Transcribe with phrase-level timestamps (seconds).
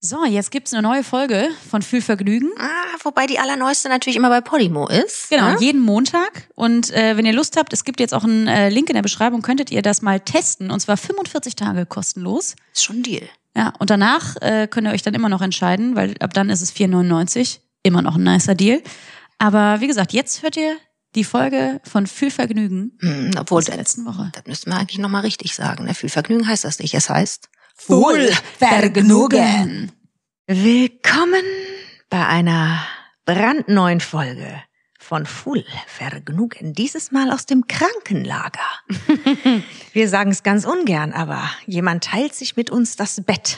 [0.00, 2.50] So, jetzt gibt's eine neue Folge von Fühlvergnügen.
[2.56, 5.28] Ah, wobei die allerneueste natürlich immer bei Podimo ist.
[5.28, 5.56] Genau, ne?
[5.58, 6.48] jeden Montag.
[6.54, 9.02] Und äh, wenn ihr Lust habt, es gibt jetzt auch einen äh, Link in der
[9.02, 10.70] Beschreibung, könntet ihr das mal testen.
[10.70, 12.54] Und zwar 45 Tage kostenlos.
[12.72, 13.28] Ist schon ein Deal.
[13.56, 16.60] Ja, und danach äh, könnt ihr euch dann immer noch entscheiden, weil ab dann ist
[16.60, 17.58] es 4,99.
[17.82, 18.80] Immer noch ein nicer Deal.
[19.38, 20.76] Aber wie gesagt, jetzt hört ihr
[21.16, 24.30] die Folge von Fühlvergnügen Hm, obwohl, aus der letzten Woche.
[24.32, 25.86] das müssten wir eigentlich nochmal richtig sagen.
[25.86, 25.94] Ne?
[25.94, 26.94] Viel Vergnügen heißt das nicht.
[26.94, 27.48] Es heißt
[27.86, 29.92] Wohlvergnügen.
[30.46, 31.42] Willkommen
[32.10, 32.84] bei einer
[33.24, 34.62] brandneuen Folge
[34.98, 36.74] von Full Vergnügen.
[36.74, 38.60] Dieses Mal aus dem Krankenlager.
[39.92, 43.56] Wir sagen es ganz ungern, aber jemand teilt sich mit uns das Bett.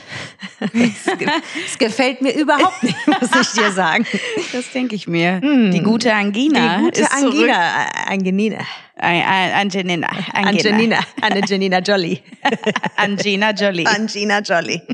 [0.60, 1.28] Es, ge
[1.66, 4.06] es gefällt mir überhaupt nicht, muss ich dir sagen.
[4.52, 5.40] Das denke ich mir.
[5.40, 5.72] Hm.
[5.72, 6.76] Die gute Angina.
[6.76, 7.34] Die gute ist zurück.
[7.34, 7.84] Angina.
[7.84, 8.58] äh, Angelina.
[9.00, 10.08] Angelina.
[10.32, 10.68] Angina.
[10.68, 11.00] Angelina.
[11.20, 12.22] Angelina Jolie.
[12.96, 13.86] Angina Jolie.
[13.86, 14.82] Angina Jolie.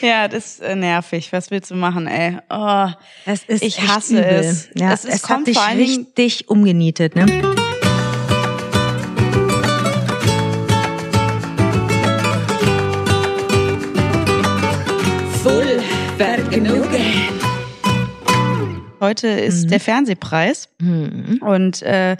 [0.00, 1.32] Ja, das ist äh, nervig.
[1.32, 2.38] Was willst du machen, ey?
[2.50, 2.88] Oh,
[3.26, 4.24] ist ich hasse übel.
[4.24, 4.68] es.
[4.74, 7.26] Ja, es, es, es hat kommt dich richtig umgenietet, ne?
[19.02, 19.68] Heute ist Mhm.
[19.68, 21.38] der Fernsehpreis Hm.
[21.42, 22.16] und äh,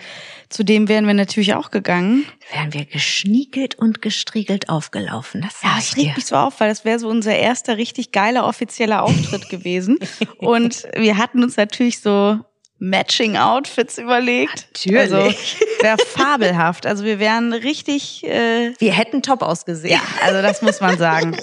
[0.50, 2.26] zu dem wären wir natürlich auch gegangen.
[2.52, 5.40] Wären wir geschniegelt und gestriegelt aufgelaufen.
[5.40, 8.46] Das Ja, ich regt mich so auf, weil das wäre so unser erster richtig geiler
[8.46, 9.98] offizieller Auftritt gewesen.
[10.36, 12.38] Und wir hatten uns natürlich so
[12.84, 14.66] Matching Outfits überlegt.
[14.72, 14.98] Natürlich.
[14.98, 15.16] Also
[15.82, 16.84] wäre fabelhaft.
[16.84, 19.94] Also wir wären richtig äh, Wir hätten top ausgesehen.
[19.94, 21.36] Ja, also das muss man sagen.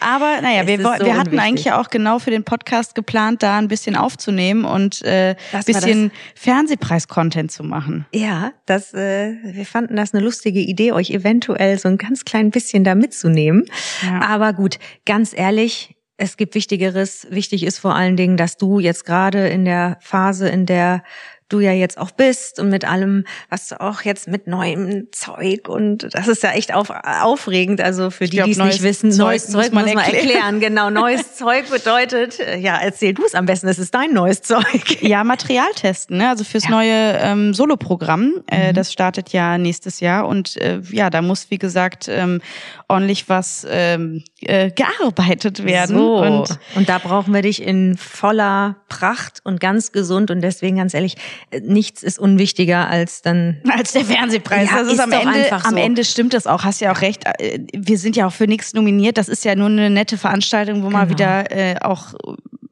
[0.00, 1.40] Aber naja, Es wir, so wir hatten unwichtig.
[1.40, 5.62] eigentlich ja auch genau für den Podcast geplant, da ein bisschen aufzunehmen und äh, war
[5.62, 8.04] bisschen Fernsehpreis-Content zu machen.
[8.12, 12.50] Ja, das, äh, wir fanden das eine lustige Idee, euch eventuell so ein ganz klein
[12.50, 13.66] bisschen da mitzunehmen.
[14.02, 14.22] Ja.
[14.22, 17.26] Aber gut, ganz ehrlich, es gibt Wichtigeres.
[17.30, 21.02] Wichtig ist vor allen Dingen, dass du jetzt gerade in der Phase, in der
[21.50, 25.68] du ja jetzt auch bist und mit allem, was du auch jetzt mit neuem Zeug
[25.68, 27.80] und das ist ja echt auf, aufregend.
[27.80, 30.04] Also für die, glaub, die es nicht wissen, Zeug neues muss Zeug man muss man
[30.04, 30.28] erklären.
[30.28, 30.60] erklären.
[30.60, 34.42] Genau, neues Zeug bedeutet, äh, ja, erzähl du es am besten, es ist dein neues
[34.42, 35.02] Zeug.
[35.02, 36.28] Ja, Material testen, ne?
[36.30, 36.70] Also fürs Ja.
[36.70, 38.42] neue ähm, Solo-Programm.
[38.50, 38.74] Äh, Mhm.
[38.74, 42.40] das startet ja nächstes Jahr und äh, ja, da muss wie gesagt ähm,
[42.88, 45.96] ordentlich was ähm, äh, gearbeitet werden.
[45.96, 46.16] So.
[46.18, 50.30] Und Und, da brauchen wir dich in voller Pracht und ganz gesund.
[50.30, 51.16] Und deswegen ganz ehrlich,
[51.62, 53.58] nichts ist unwichtiger als dann.
[53.68, 54.70] als der Fernsehpreis.
[54.70, 55.76] Ja, das ist, ist am Ende, einfach am so.
[55.78, 56.64] Ende stimmt das auch.
[56.64, 57.22] Hast ja auch recht.
[57.38, 59.18] Äh, Wir sind ja auch für nichts nominiert.
[59.18, 61.10] Das ist ja nur eine nette Veranstaltung, wo man Genau.
[61.18, 62.14] wieder äh, auch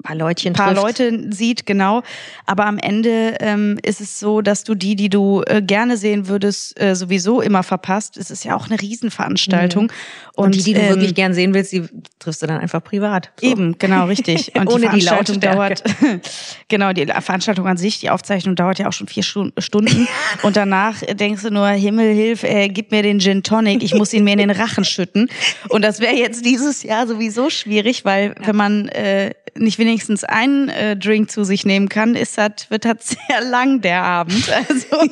[0.03, 0.99] paar Leutchen ein paar trifft.
[1.01, 2.03] Leute sieht, genau.
[2.47, 6.29] Aber am Ende ähm, ist es so, dass du die, die du äh, gerne sehen
[6.29, 8.17] würdest, äh, sowieso immer verpasst.
[8.17, 9.85] Es ist ja auch eine Riesenveranstaltung.
[9.85, 9.91] Mhm.
[10.35, 11.83] Und, die, die du ähm, wirklich gern sehen willst, die
[12.21, 13.31] triffst du dann einfach privat.
[13.41, 13.51] So.
[13.51, 14.55] Eben, genau, richtig.
[14.57, 15.81] Und Ohne die die Veranstaltung Lautstärke.
[15.97, 16.23] dauert,
[16.69, 20.07] genau, die Veranstaltung an sich, die Aufzeichnung dauert ja auch schon vier Stu- Stunden.
[20.43, 24.13] Und danach denkst du nur, Himmel, hilf, äh, gib mir den Gin Tonic, ich muss
[24.13, 25.29] ihn mir in den Rachen schütten.
[25.71, 30.69] Und das wäre jetzt dieses Jahr sowieso schwierig, weil wenn man äh, nicht wenigstens einen
[30.69, 34.49] äh, Drink zu sich nehmen kann, ist das, wird das sehr lang, der Abend.
[34.51, 35.09] Also,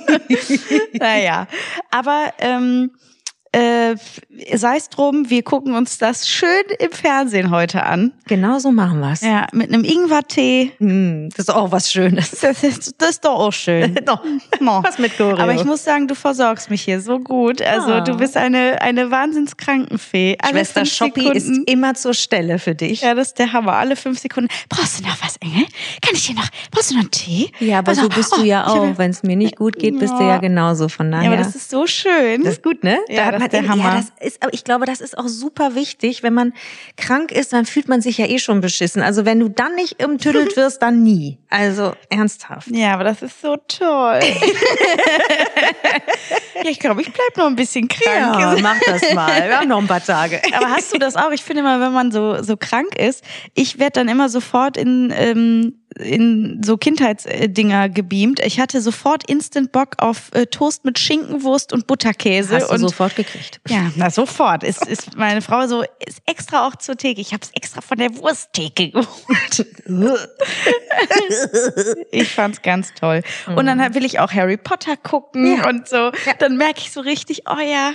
[0.92, 1.48] naja.
[1.91, 2.91] Aber ähm,
[3.56, 3.96] äh,
[4.56, 8.12] sei es drum, wir gucken uns das schön im Fernsehen heute an.
[8.26, 9.22] Genau so machen wir's.
[9.22, 10.72] Ja, mit einem Ingwertee.
[10.78, 12.30] Hm, das ist auch was Schönes.
[12.40, 13.94] Das ist, das ist doch auch schön.
[14.06, 14.22] Doch,
[14.60, 14.82] Mo.
[14.84, 15.38] was mit Choreo.
[15.38, 17.62] Aber ich muss sagen, du versorgst mich hier so gut.
[17.62, 18.00] Also Ah.
[18.00, 20.36] du bist eine, eine Wahnsinnskrankenfee.
[20.42, 23.00] Alle Schwester Shoppi ist immer zur Stelle für dich.
[23.02, 23.74] Ja, das ist der Hammer.
[23.74, 24.48] Alle fünf Sekunden.
[24.68, 25.64] Brauchst du noch was, Engel?
[26.02, 27.50] Kann ich dir noch, brauchst du noch einen Tee?
[27.60, 28.98] Ja, aber Also, so bist du oh, ja auch.
[28.98, 30.38] Wenn es mir nicht gut geht, bist du ja Ja.
[30.38, 30.88] genauso.
[30.88, 31.24] Von daher.
[31.30, 32.42] Ja, aber das ist so schön.
[32.44, 32.98] Das ist gut, ne?
[33.08, 33.84] Ja, hat das man ist der Hammer.
[33.84, 36.22] Ja, das ist, aber ich glaube, das ist auch super wichtig.
[36.22, 36.52] Wenn man
[36.96, 39.02] krank ist, dann fühlt man sich ja eh schon beschissen.
[39.02, 41.38] Also wenn du dann nicht umtüdelt wirst, dann nie.
[41.50, 42.68] Also ernsthaft.
[42.70, 44.20] ja, aber das ist so toll.
[46.62, 48.60] ja, ich glaube, ich bleib noch ein bisschen krank.
[48.62, 49.48] mach das mal.
[49.48, 50.40] Wir haben noch ein paar Tage.
[50.54, 51.30] Aber hast du das auch?
[51.30, 53.24] Ich finde immer, wenn man so so krank ist,
[53.54, 58.41] ich werde dann immer sofort in ähm, in so Kindheitsdinger gebeamt.
[58.45, 62.81] Ich hatte sofort instant Bock auf äh, Toast mit Schinkenwurst und Butterkäse Hast du und
[62.81, 63.60] sofort gekriegt.
[63.69, 64.63] ja, na sofort.
[64.63, 67.21] Ist, ist meine Frau so, ist extra auch zur Theke.
[67.21, 69.66] Ich habe es extra von der Wursttheke geholt.
[72.10, 73.22] ich fand's ganz toll.
[73.54, 75.69] Und dann will ich auch Harry Potter gucken Ja.
[75.69, 76.10] und so.
[76.39, 77.93] Dann merke ich so richtig, oh ja,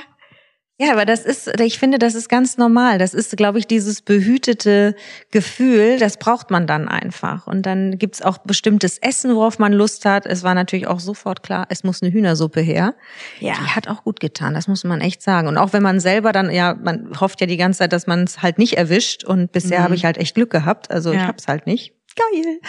[0.84, 2.98] Ja, aber das ist, ich finde, das ist ganz normal.
[2.98, 4.96] Das ist, glaube ich, dieses behütete
[5.30, 7.46] Gefühl, das braucht man dann einfach.
[7.46, 10.26] Und dann gibt's auch bestimmtes Essen, worauf man Lust hat.
[10.26, 12.96] Es war natürlich auch sofort klar, es muss eine Hühnersuppe her.
[13.40, 13.54] Ja.
[13.62, 15.48] Die hat auch gut getan, das muss man echt sagen.
[15.48, 18.24] Und auch wenn man selber dann, ja, man hofft ja die ganze Zeit, dass man
[18.24, 19.24] es halt nicht erwischt.
[19.24, 19.84] Und bisher Mhm.
[19.84, 20.90] habe ich halt echt Glück gehabt.
[20.90, 21.28] Also ich Ja.
[21.28, 21.94] hab's halt nicht.
[22.16, 22.60] Geil.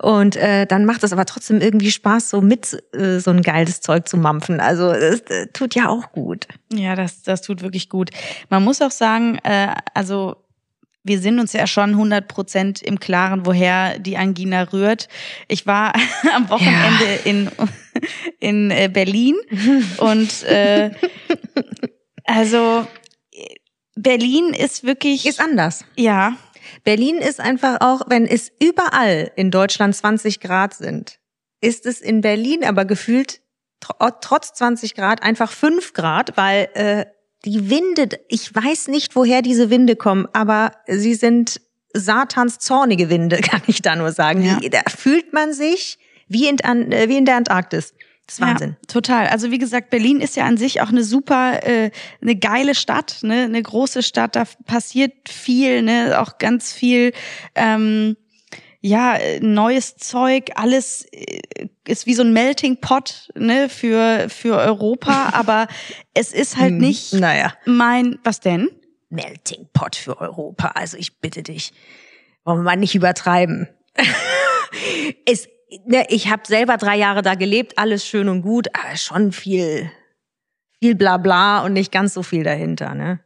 [0.00, 3.80] Und äh, dann macht es aber trotzdem irgendwie Spaß, so mit äh, so ein geiles
[3.80, 4.60] Zeug zu mampfen.
[4.60, 6.48] Also es äh, tut ja auch gut.
[6.72, 8.10] Ja, das, das tut wirklich gut.
[8.50, 10.36] Man muss auch sagen, äh, also
[11.04, 15.08] wir sind uns ja schon 100 Prozent im Klaren, woher die Angina rührt.
[15.48, 15.92] Ich war
[16.34, 17.50] am Wochenende in,
[18.40, 19.36] in äh, Berlin
[19.98, 20.90] und äh,
[22.24, 22.86] also
[23.96, 25.84] Berlin ist wirklich, Ist anders.
[25.96, 26.36] ja,
[26.88, 31.18] Berlin ist einfach auch, wenn es überall in Deutschland 20 Grad sind,
[31.60, 33.42] ist es in Berlin aber gefühlt
[33.80, 37.04] tr trotz 20 Grad einfach 5 Grad, weil äh,
[37.44, 41.60] die Winde, ich weiß nicht, woher diese Winde kommen, aber sie sind
[41.92, 44.42] Satans zornige Winde, kann ich da nur sagen.
[44.42, 44.58] Ja.
[44.70, 47.92] Da fühlt man sich wie in, äh, wie in der Antarktis.
[48.28, 48.76] Das ist Wahnsinn.
[48.78, 49.26] Ja, total.
[49.28, 51.90] Also wie gesagt, Berlin ist ja an sich auch eine super, äh,
[52.20, 54.36] eine geile Stadt, ne, eine große Stadt.
[54.36, 57.12] Da passiert viel, ne, auch ganz viel.
[57.54, 58.18] Ähm,
[58.82, 61.40] ja, neues Zeug, alles äh,
[61.86, 65.66] ist wie so ein Melting Pot, ne, für, für Europa, aber
[66.12, 67.54] es ist halt Hm, nicht Naja.
[67.64, 68.68] mein, was denn?
[69.08, 70.72] Melting Pot für Europa.
[70.74, 71.72] Also ich bitte dich,
[72.44, 73.68] wollen wir mal nicht übertreiben.
[75.24, 75.48] es,
[75.86, 79.90] ne, ich habe selber drei Jahre da gelebt, alles schön und gut, aber schon viel,
[80.80, 82.94] viel Blabla und nicht ganz so viel dahinter.
[82.94, 83.20] Ne?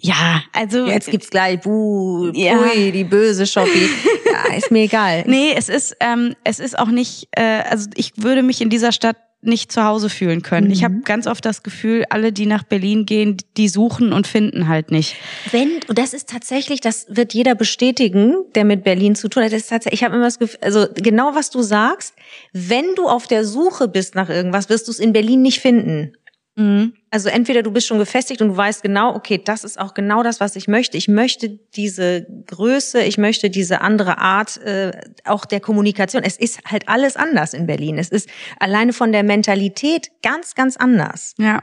[0.00, 0.86] Ja, also.
[0.86, 2.56] Jetzt gibt's gleich, buh, Ja.
[2.56, 3.88] pui, die böse Shopee.
[4.48, 5.24] ja, ist mir egal.
[5.26, 8.92] Nee, es ist, ähm, es ist auch nicht, äh, also ich würde mich in dieser
[8.92, 9.16] Stadt
[9.46, 10.70] nicht zu Hause fühlen können.
[10.70, 14.68] Ich habe ganz oft das Gefühl, alle, die nach Berlin gehen, die suchen und finden
[14.68, 15.16] halt nicht.
[15.50, 19.52] Wenn, und das ist tatsächlich, das wird jeder bestätigen, der mit Berlin zu tun hat.
[19.52, 22.14] Das ist tatsächlich, ich habe immer das Gefühl, also genau was du sagst,
[22.52, 26.12] wenn du auf der Suche bist nach irgendwas, wirst du es in Berlin nicht finden.
[26.56, 26.94] Mhm.
[27.10, 30.22] Also entweder du bist schon gefestigt und du weißt genau, okay, das ist auch genau
[30.22, 30.96] das, was ich möchte.
[30.96, 34.92] Ich möchte diese Größe, ich möchte diese andere Art äh,
[35.24, 36.22] auch der Kommunikation.
[36.22, 37.98] Es ist halt alles anders in Berlin.
[37.98, 38.28] Es ist
[38.60, 41.34] alleine von der Mentalität ganz, ganz anders.
[41.38, 41.62] Ja.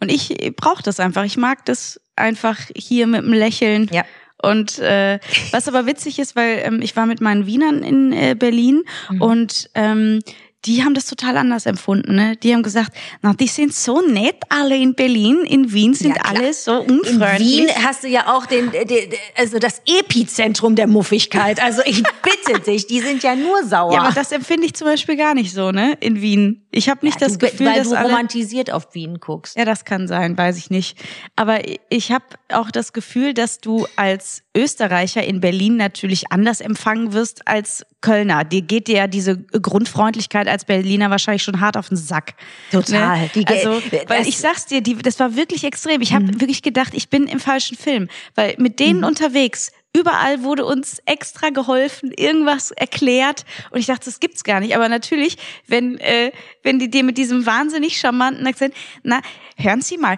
[0.00, 1.24] Und ich brauche das einfach.
[1.24, 3.88] Ich mag das einfach hier mit dem Lächeln.
[3.92, 4.04] Ja.
[4.42, 5.18] Und äh,
[5.50, 8.84] was aber witzig ist, weil ähm, ich war mit meinen Wienern in äh, Berlin
[9.18, 10.20] und ähm,
[10.66, 12.14] die haben das total anders empfunden.
[12.14, 12.36] Ne?
[12.36, 12.92] Die haben gesagt,
[13.22, 15.38] na, die sind so nett alle in Berlin.
[15.46, 17.58] In Wien sind Ja, alle so In unfreundlich.
[17.58, 21.62] Wien hast du ja auch den, den, den, also das Epizentrum der Muffigkeit.
[21.62, 23.94] Also ich bitte dich, die sind ja nur sauer.
[23.94, 25.96] Ja, aber das empfinde ich zum Beispiel gar nicht so, ne?
[26.00, 26.66] In Wien.
[26.70, 29.56] Ich habe nicht Ja, das du, Gefühl, weil dass du alle romantisiert auf Wien guckst.
[29.56, 30.98] Ja, das kann sein, weiß ich nicht.
[31.36, 37.12] Aber ich habe auch das Gefühl, dass du als Österreicher in Berlin natürlich anders empfangen
[37.12, 38.42] wirst als Kölner.
[38.44, 42.34] Dir geht dir ja diese Grundfreundlichkeit als Berliner wahrscheinlich schon hart auf den Sack.
[42.72, 43.20] Total.
[43.20, 43.30] Ne?
[43.34, 44.26] Die ge- also, weil Mhm.
[44.28, 46.00] ich sag's dir, die, das war wirklich extrem.
[46.02, 50.64] Ich habe wirklich gedacht, ich bin im falschen Film, weil mit denen unterwegs Überall wurde
[50.66, 54.76] uns extra geholfen, irgendwas erklärt und ich dachte, das gibt's gar nicht.
[54.76, 55.36] Aber natürlich,
[55.66, 56.30] wenn äh,
[56.62, 59.20] wenn die dir mit diesem wahnsinnig charmanten Akzent, na
[59.56, 60.16] hören Sie mal,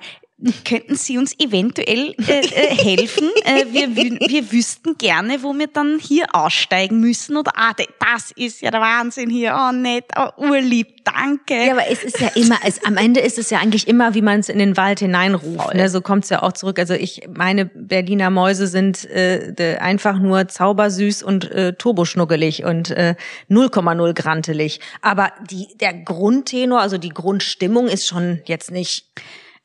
[0.65, 3.31] könnten Sie uns eventuell äh, äh, helfen?
[3.44, 7.37] äh, wir, wir wüssten gerne, wo wir dann hier aussteigen müssen.
[7.37, 9.56] Oder ah, das ist ja der Wahnsinn hier.
[9.56, 11.67] Oh nett, oh, urlieb, danke.
[11.67, 14.23] Ja, aber es ist ja immer, es, am Ende ist es ja eigentlich immer, wie
[14.23, 15.75] man es in den Wald hineinruft.
[15.75, 15.89] Ne?
[15.89, 16.79] So kommt es ja auch zurück.
[16.79, 23.15] Also ich, meine Berliner Mäuse sind äh, einfach nur zaubersüß und äh, turboschnuggelig und äh,
[23.49, 24.81] 0,0 grantelig.
[25.03, 29.06] Aber die, der Grundtenor, also die Grundstimmung ist schon jetzt nicht.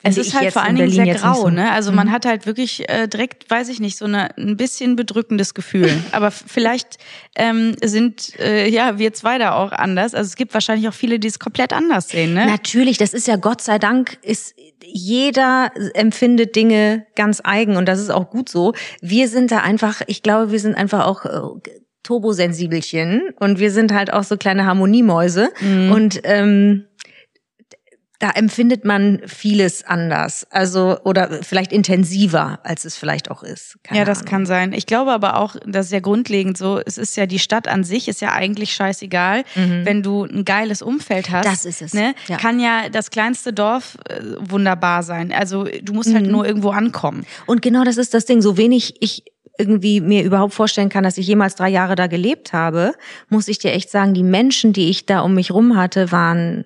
[0.04, 1.48] Es ist halt vor allen Dingen sehr grau, so.
[1.48, 1.54] Mhm.
[1.54, 1.72] ne?
[1.72, 5.54] Also man hat halt wirklich äh, direkt, weiß ich nicht, so eine, ein bisschen bedrückendes
[5.54, 5.90] Gefühl.
[6.12, 6.98] Aber vielleicht
[7.34, 10.14] ähm, sind äh, ja wir zwei da auch anders.
[10.14, 12.46] Also es gibt wahrscheinlich auch viele, die es komplett anders sehen, ne?
[12.46, 17.98] Natürlich, das ist ja Gott sei Dank, ist jeder empfindet Dinge ganz eigen und das
[17.98, 18.74] ist auch gut so.
[19.00, 21.70] Wir sind da einfach, ich glaube, wir sind einfach auch äh,
[22.04, 25.50] Turbosensibelchen und wir sind halt auch so kleine Harmoniemäuse
[25.90, 26.87] und ähm,
[28.20, 33.76] da empfindet man vieles anders, also oder vielleicht intensiver, als es vielleicht auch ist.
[33.84, 34.30] Keine ja, das Ahnung.
[34.30, 34.72] kann sein.
[34.72, 37.84] Ich glaube aber auch, das ist ja grundlegend so, es ist ja die Stadt an
[37.84, 41.44] sich, ist ja eigentlich scheißegal, wenn du ein geiles Umfeld hast.
[41.46, 41.50] Mhm.
[41.50, 42.14] Das ist es, Ne?
[42.26, 42.36] ja.
[42.38, 45.32] Kann ja das kleinste Dorf äh, wunderbar sein.
[45.32, 46.32] Also du musst halt Mhm.
[46.32, 47.24] nur irgendwo ankommen.
[47.46, 48.42] Und genau das ist das Ding.
[48.42, 49.22] So wenig ich
[49.60, 52.94] irgendwie mir überhaupt vorstellen kann, dass ich jemals drei Jahre da gelebt habe,
[53.28, 56.64] muss ich dir echt sagen, die Menschen, die ich da um mich rum hatte, waren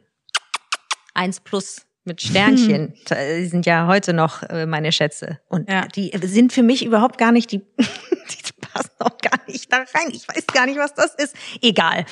[1.14, 1.82] eins plus.
[2.04, 2.94] mit Sternchen.
[3.10, 5.38] Die sind ja heute noch äh, meine Schätze.
[5.48, 5.86] Und Ja.
[5.86, 10.10] die sind für mich überhaupt gar nicht, die, die passen auch gar nicht da rein.
[10.12, 11.36] Ich weiß gar nicht, was das ist.
[11.60, 12.04] Egal.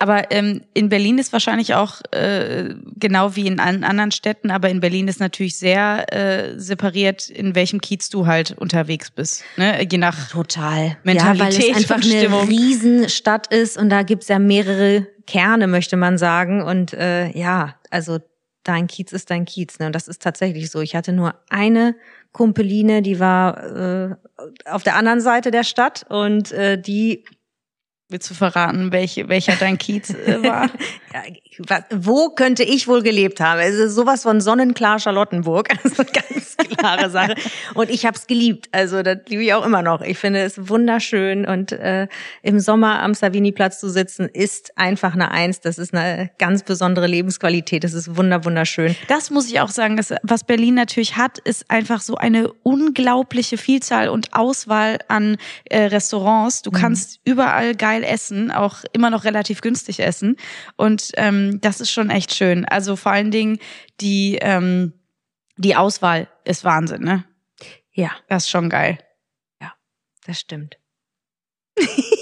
[0.00, 4.68] Aber ähm, in Berlin ist wahrscheinlich auch äh, genau wie in allen anderen Städten, aber
[4.68, 9.44] in Berlin ist natürlich sehr äh, separiert, in welchem Kiez du halt unterwegs bist.
[9.56, 9.82] Ne?
[9.90, 10.98] Je nach Total.
[11.04, 12.48] Mentalität ja, weil es einfach eine.
[12.48, 16.60] Riesenstadt ist und da gibt's ja mehrere Kerne, möchte man sagen.
[16.62, 18.18] Und äh, ja, also
[18.68, 19.78] dein Kiez ist dein Kiez.
[19.78, 19.86] Ne?
[19.86, 20.80] Und das ist tatsächlich so.
[20.80, 21.96] Ich hatte nur eine
[22.32, 24.14] Kumpeline, die war äh,
[24.66, 27.24] auf der anderen Seite der Stadt und äh, die
[28.10, 30.70] Willst du verraten, welche, welcher dein Kiez äh, war?
[31.12, 33.60] Ja, wo könnte ich wohl gelebt haben?
[33.60, 35.68] Es ist sowas von sonnenklar Charlottenburg.
[35.84, 37.34] Also ganz klare Sache.
[37.74, 38.68] Und ich habe es geliebt.
[38.72, 40.00] Also das liebe ich auch immer noch.
[40.00, 41.46] Ich finde es wunderschön.
[41.46, 42.08] Und äh,
[42.42, 45.60] im Sommer am Savini-Platz zu sitzen, ist einfach eine Eins.
[45.60, 47.84] Das ist eine ganz besondere Lebensqualität.
[47.84, 48.96] Das ist wunder wunderschön.
[49.08, 53.56] Das muss ich auch sagen, dass, was Berlin natürlich hat, ist einfach so eine unglaubliche
[53.56, 56.62] Vielzahl und Auswahl an äh, Restaurants.
[56.62, 60.36] Du kannst überall geil essen, auch immer noch relativ günstig essen.
[60.76, 62.64] Und ähm, das ist schon echt schön.
[62.64, 63.58] Also vor allen Dingen
[64.00, 64.92] die, ähm,
[65.58, 67.24] die Auswahl ist Wahnsinn, ne?
[67.92, 68.98] Ja, Das ist schon geil.
[70.24, 70.78] das stimmt.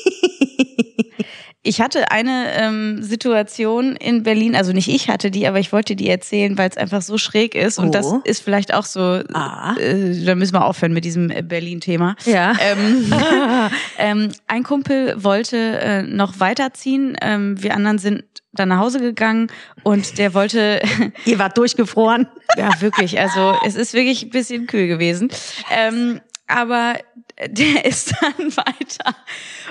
[1.66, 5.96] Ich hatte eine ähm, Situation in Berlin, also nicht ich hatte die, aber ich wollte
[5.96, 7.78] die erzählen, weil es einfach so schräg ist.
[7.78, 8.20] Und das Oh.
[8.24, 9.00] ist vielleicht auch so,
[9.34, 9.74] Ah.
[9.78, 12.14] äh, da müssen wir aufhören mit diesem äh, Berlin-Thema.
[12.24, 12.54] Ja.
[12.60, 13.12] Ähm,
[13.98, 17.16] ähm, ein Kumpel wollte äh, noch weiterziehen.
[17.20, 19.48] Ähm, wir anderen sind dann nach Hause gegangen
[19.82, 20.80] und der wollte,
[21.26, 22.26] Ihr wart durchgefroren.
[22.56, 25.30] ja wirklich, also es ist wirklich ein bisschen kühl gewesen.
[25.76, 26.94] Ähm, aber
[27.48, 29.14] der ist dann weiter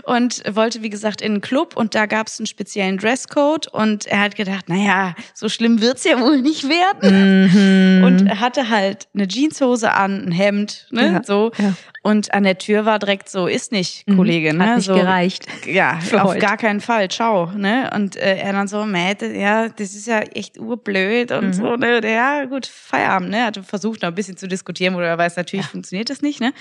[0.03, 4.05] und wollte, wie gesagt, in einen Club und da gab es einen speziellen Dresscode und
[4.05, 8.03] er hat gedacht, naja, so schlimm wird's ja wohl nicht werden.
[8.03, 11.51] Und er hatte halt eine Jeanshose an, ein Hemd, ne, Ja, so.
[11.57, 11.73] ja.
[12.03, 14.75] Und an der Tür war direkt so, ist nicht, Kollege, Hat ne?
[14.75, 15.47] nicht so, gereicht.
[15.65, 16.39] Ja, auf heute.
[16.39, 17.89] gar keinen Fall, ciao, ne?
[17.95, 21.99] Und äh, er dann so, Matt, ja, das ist ja echt urblöd und so, ne?
[22.07, 23.45] Ja, gut, Feierabend, ne?
[23.45, 26.53] Hatte versucht, noch ein bisschen zu diskutieren, oder er weiß, natürlich funktioniert das nicht, ne?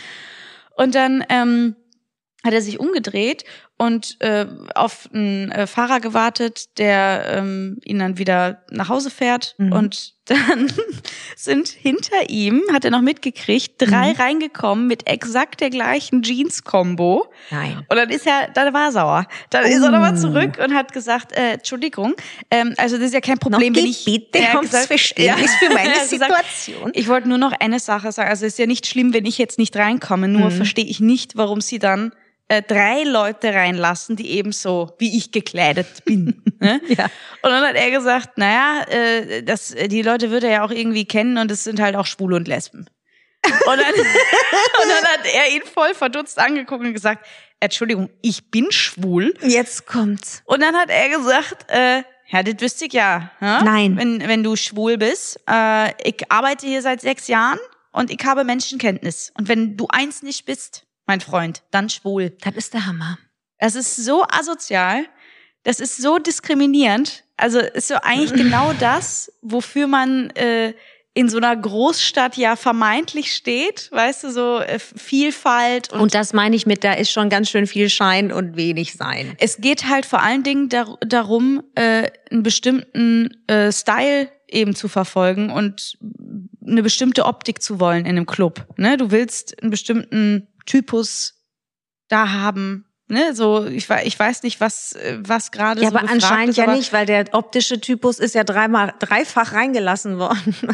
[0.77, 1.77] Und dann ähm,
[2.45, 3.45] hat er sich umgedreht
[3.77, 9.57] und äh, auf einen äh, Fahrer gewartet, der ähm, ihn dann wieder nach Hause fährt.
[9.59, 9.73] Mhm.
[9.73, 10.73] Und dann
[11.37, 14.17] sind hinter ihm, hat er noch mitgekriegt, drei Mhm.
[14.21, 17.27] reingekommen mit exakt der gleichen Jeans-Kombo.
[17.51, 17.85] Nein.
[17.89, 19.27] Und dann ist er, dann war er sauer.
[19.51, 20.21] Dann ist er nochmal Oh.
[20.21, 22.15] zurück und hat gesagt, äh, Entschuldigung,
[22.51, 25.69] ähm, also das ist ja kein Problem, Noch wenn ich Er hat ums Verständnis für
[25.75, 26.93] meine gesagt, Situation.
[26.95, 28.31] Ich wollte nur noch eine Sache sagen.
[28.31, 30.29] Also es ist ja nicht schlimm, wenn ich jetzt nicht reinkomme.
[30.29, 30.53] Nur Mhm.
[30.53, 32.13] verstehe ich nicht, warum sie dann
[32.49, 36.43] äh, drei Leute reinlassen, die eben so wie ich gekleidet bin.
[36.61, 36.81] ne?
[36.89, 37.05] Ja.
[37.43, 41.07] Und dann hat er gesagt, naja, äh, das, die Leute würde er ja auch irgendwie
[41.07, 42.87] kennen und es sind halt auch Schwule und Lesben.
[43.67, 47.27] Und dann, und dann hat er ihn voll verdutzt angeguckt und gesagt,
[47.61, 49.35] Entschuldigung, ich bin schwul.
[49.43, 50.43] Jetzt kommt's.
[50.47, 53.31] Und dann hat er gesagt, äh, ja, das wüsste ich ja.
[53.41, 53.65] hä?
[53.65, 53.97] Nein.
[53.97, 55.41] Wenn, wenn du schwul bist.
[55.49, 57.59] Äh, ich arbeite hier seit sechs Jahren
[57.93, 59.31] und ich habe Menschenkenntnis.
[59.37, 62.37] Und wenn du eins nicht bist, mein Freund, dann schwul.
[62.41, 63.19] Das ist der Hammer.
[63.59, 65.07] Das ist so asozial.
[65.63, 67.25] Das ist so diskriminierend.
[67.37, 70.75] Also ist so eigentlich genau das, wofür man äh,
[71.15, 73.89] in so einer Großstadt ja vermeintlich steht.
[73.93, 77.49] Weißt du, so äh, Vielfalt und Und das meine ich mit, da ist schon ganz
[77.49, 79.35] schön viel Schein und wenig Sein.
[79.39, 84.89] es geht halt vor allen Dingen dar darum, äh, einen bestimmten äh, Style eben zu
[84.89, 85.99] verfolgen und
[86.67, 88.67] eine bestimmte Optik zu wollen in einem Club.
[88.77, 88.97] Ne?
[88.97, 91.35] Du willst einen bestimmten Typus
[92.09, 92.87] da haben.
[93.07, 93.35] Ne?
[93.35, 96.65] So, ich, ich weiß nicht, was, äh, was gerade Ja, so aber anscheinend ist, ja
[96.65, 100.57] aber nicht, weil der optische Typus ist ja dreimal, dreifach reingelassen worden.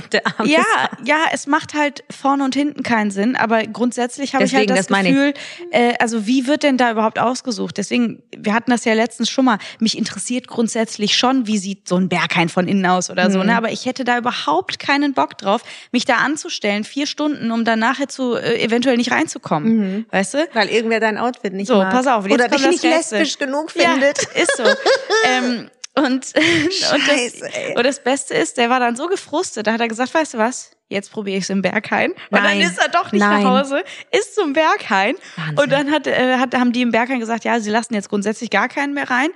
[0.45, 0.63] Ja,
[1.05, 4.87] ja, es macht halt vorne und hinten keinen Sinn, aber grundsätzlich habe ich halt das,
[4.87, 5.03] das.
[5.03, 5.35] Gefühl,
[5.73, 7.77] äh, also wie wird denn da überhaupt ausgesucht?
[7.79, 11.97] Deswegen, wir hatten das ja letztens schon mal, mich interessiert grundsätzlich schon, wie sieht so
[11.97, 13.33] ein Berghain von innen aus oder Mhm.
[13.33, 13.57] so, ne?
[13.57, 17.79] aber ich hätte da überhaupt keinen Bock drauf, mich da anzustellen, vier Stunden, um dann
[17.81, 20.49] nachher zu, äh, eventuell nicht reinzukommen, weißt du?
[20.55, 21.91] Weil irgendwer dein Outfit nicht So, mag.
[21.93, 23.17] pass auf, jetzt Oder dich nicht Geilste.
[23.19, 24.23] lesbisch genug findet.
[24.23, 24.65] Ja, ist so.
[25.25, 27.77] ähm, und, und, das, Scheiße, ey.
[27.77, 30.39] und das Beste ist, der war dann so gefrustet, da hat er gesagt, weißt du
[30.39, 32.11] was, jetzt probiere ich es im Berghain.
[32.11, 32.61] Und dann Nein.
[32.61, 33.43] ist er doch nicht Nein.
[33.43, 35.15] nach Hause, ist zum Berghain.
[35.37, 35.59] Wahnsinn.
[35.59, 38.51] Und dann hat, äh, hat, haben die im Berghain gesagt, ja, sie lassen jetzt grundsätzlich
[38.51, 39.31] gar keinen mehr rein.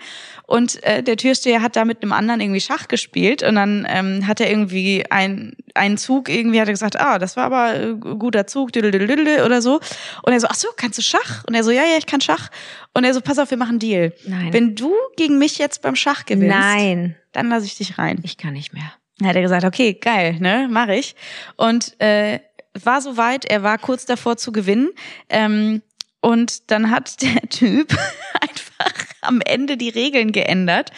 [0.46, 3.42] Und äh, der Türsteher hat da mit einem anderen irgendwie Schach gespielt.
[3.42, 7.36] Und dann ähm, hat er irgendwie ein, einen Zug, irgendwie hat er gesagt, ah, das
[7.36, 9.80] war aber äh, guter Zug, oder so.
[10.22, 11.44] Und er so, ach so, kannst du Schach?
[11.46, 12.50] Und er so, ja, ja, ich kann Schach.
[12.92, 14.12] Und er so, pass auf, wir machen einen Deal.
[14.26, 14.52] Nein.
[14.52, 18.20] Wenn du gegen mich jetzt beim Schach gewinnst, Nein, dann lasse ich dich rein.
[18.22, 18.92] ich kann nicht mehr.
[19.18, 21.14] Dann hat er gesagt, okay, geil, ne, mache ich.
[21.56, 22.40] Und äh,
[22.82, 24.90] war soweit, er war kurz davor zu gewinnen.
[25.28, 25.82] Ähm,
[26.20, 27.96] und dann hat der Typ
[28.40, 30.90] einfach am Ende die Regeln geändert.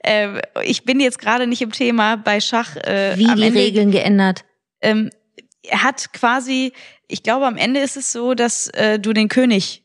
[0.00, 2.76] Äh, ich bin jetzt gerade nicht im Thema bei Schach.
[2.76, 4.44] Äh, Wie die Ende, Regeln geändert.
[4.80, 5.10] Ähm,
[5.62, 6.72] er hat quasi,
[7.08, 9.84] ich glaube, am Ende ist es so, dass äh, du den König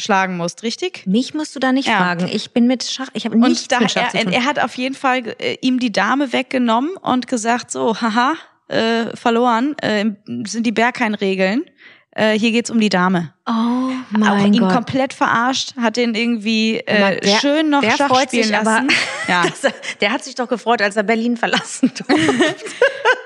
[0.00, 1.06] schlagen musst, richtig?
[1.06, 1.98] Mich musst du da nicht Ja.
[1.98, 2.28] fragen.
[2.32, 4.32] Ich bin mit Schach, ich habe nichts da, mit Schach zu er, tun.
[4.32, 8.34] er hat auf jeden Fall äh, ihm die Dame weggenommen und gesagt, so, haha,
[8.68, 10.06] äh, verloren, äh,
[10.46, 11.64] sind die Berghain-Regeln.
[12.12, 13.32] Äh, hier geht's um die Dame.
[13.50, 13.92] Oh
[14.24, 14.72] Auch mein ihn Gott.
[14.72, 18.88] komplett verarscht, hat ihn irgendwie äh, der- schön noch der Schach freut spielen sich lassen.
[19.28, 19.44] Ja.
[19.44, 22.34] Das, der hat sich doch gefreut, als er Berlin verlassen durfte.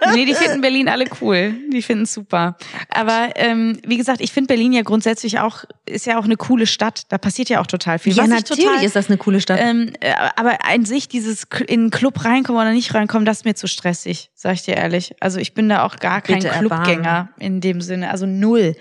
[0.13, 1.55] nee, die finden Berlin alle cool.
[1.73, 2.59] Die finden super.
[2.91, 6.67] Aber ähm, wie gesagt, ich finde Berlin ja grundsätzlich auch, ist ja auch eine coole
[6.67, 7.05] Stadt.
[7.09, 8.13] Da passiert ja auch total viel.
[8.13, 9.59] ja, natürlich total, ist das eine coole Stadt.
[9.63, 13.45] Ähm, äh, aber an sich, dieses in einen Club reinkommen oder nicht reinkommen, das ist
[13.47, 15.15] mir zu stressig, sag ich dir ehrlich.
[15.21, 18.11] Also ich bin da auch gar kein Bitte Clubgänger in dem Sinne.
[18.11, 18.77] Also null.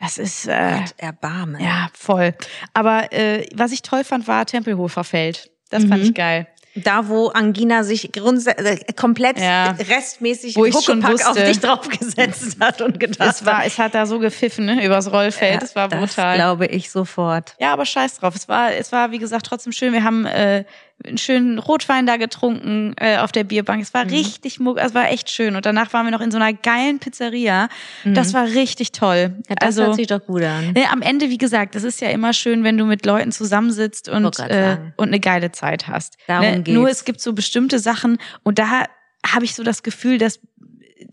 [0.00, 1.62] Das ist äh, Gott, Erbarme.
[1.62, 2.34] ja voll.
[2.74, 5.50] Aber äh, was ich toll fand, war Tempelhofer Feld.
[5.70, 6.08] Das fand Mhm.
[6.08, 6.46] ich geil.
[6.76, 9.72] Da, wo Angina sich grundsä- äh, komplett Ja.
[9.72, 14.06] restmäßig Wo ich schon auf dich draufgesetzt hat und gedacht Es war, es hat da
[14.06, 15.62] so gepfiffen, ne, übers Rollfeld.
[15.64, 16.36] Es war das brutal.
[16.36, 17.56] glaube ich sofort.
[17.58, 18.36] Ja, aber scheiß drauf.
[18.36, 19.92] Es war, es war, wie gesagt, trotzdem schön.
[19.92, 20.64] Wir haben äh,
[21.06, 23.82] einen schönen Rotwein da getrunken äh, auf der Bierbank.
[23.82, 24.10] Es war Mhm.
[24.10, 25.56] richtig, muck- es war echt schön.
[25.56, 27.68] Und danach waren wir noch in so einer geilen Pizzeria.
[28.04, 29.28] Das war richtig toll.
[29.30, 29.42] Mhm.
[29.48, 30.72] Ja, das also hört sich doch gut an.
[30.72, 34.08] ne, am Ende, wie gesagt, das ist ja immer schön, wenn du mit Leuten zusammensitzt
[34.08, 36.16] und äh, und eine geile Zeit hast.
[36.26, 36.62] Darum ne?
[36.62, 36.74] geht's.
[36.74, 38.84] Nur es gibt so bestimmte Sachen und da
[39.26, 40.38] habe ich so das Gefühl, dass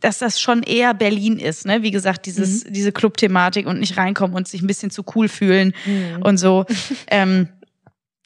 [0.02, 1.82] dass das schon eher Berlin ist, ne?
[1.82, 2.74] Wie gesagt, dieses Mhm.
[2.74, 6.22] diese Club-Thematik und nicht reinkommen und sich ein bisschen zu cool fühlen Mhm.
[6.24, 6.66] und so.
[7.10, 7.48] ähm,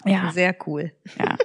[0.05, 0.91] ja, Sehr cool.
[1.19, 1.35] ja.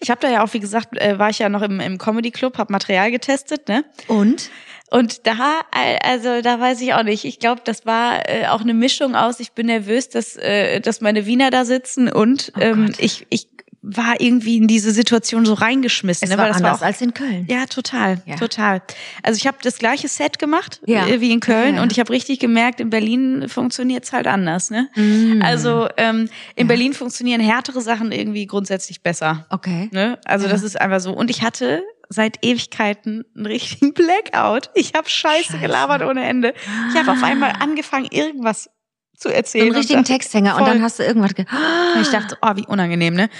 [0.00, 2.30] Ich habe da ja auch, wie gesagt, äh, war ich ja noch im, im Comedy
[2.30, 3.84] Club, habe Material getestet, ne?
[4.08, 4.50] Und?
[4.90, 5.60] Und da,
[6.02, 7.24] also da weiß ich auch nicht.
[7.24, 9.40] Ich glaube, das war äh, auch eine Mischung aus.
[9.40, 12.96] Ich bin nervös, dass, äh, dass meine Wiener da sitzen und Oh ähm, Gott.
[13.00, 13.48] ich, ich
[13.88, 16.24] war irgendwie in diese Situation so reingeschmissen.
[16.24, 16.38] Es ne?
[16.38, 17.46] war das anders auch, als in Köln.
[17.48, 18.34] ja, total, Ja.
[18.34, 18.82] total.
[19.22, 21.06] Also ich habe das gleiche Set gemacht Ja.
[21.06, 24.70] äh, wie in Köln Ja, und ich habe richtig gemerkt, in Berlin funktioniert's halt anders.
[24.70, 24.88] Ne?
[24.96, 25.40] Mhm.
[25.42, 26.66] Also ähm, in.
[26.66, 29.46] Berlin funktionieren härtere Sachen irgendwie grundsätzlich besser.
[29.50, 29.88] Okay.
[29.92, 30.18] Ne?
[30.24, 31.12] Also das ist einfach so.
[31.12, 34.70] Und ich hatte seit Ewigkeiten einen richtigen Blackout.
[34.74, 35.58] Ich habe Scheiße, Scheiße.
[35.58, 36.54] gelabert ohne Ende.
[36.92, 38.68] Ich habe auf einmal angefangen, irgendwas
[39.16, 39.62] zu erzählen.
[39.62, 40.68] einen und richtigen dachte- Texthänger und voll.
[40.74, 41.46] dann hast du irgendwas ge
[41.94, 43.30] Und ich dachte, oh, wie unangenehm, ne?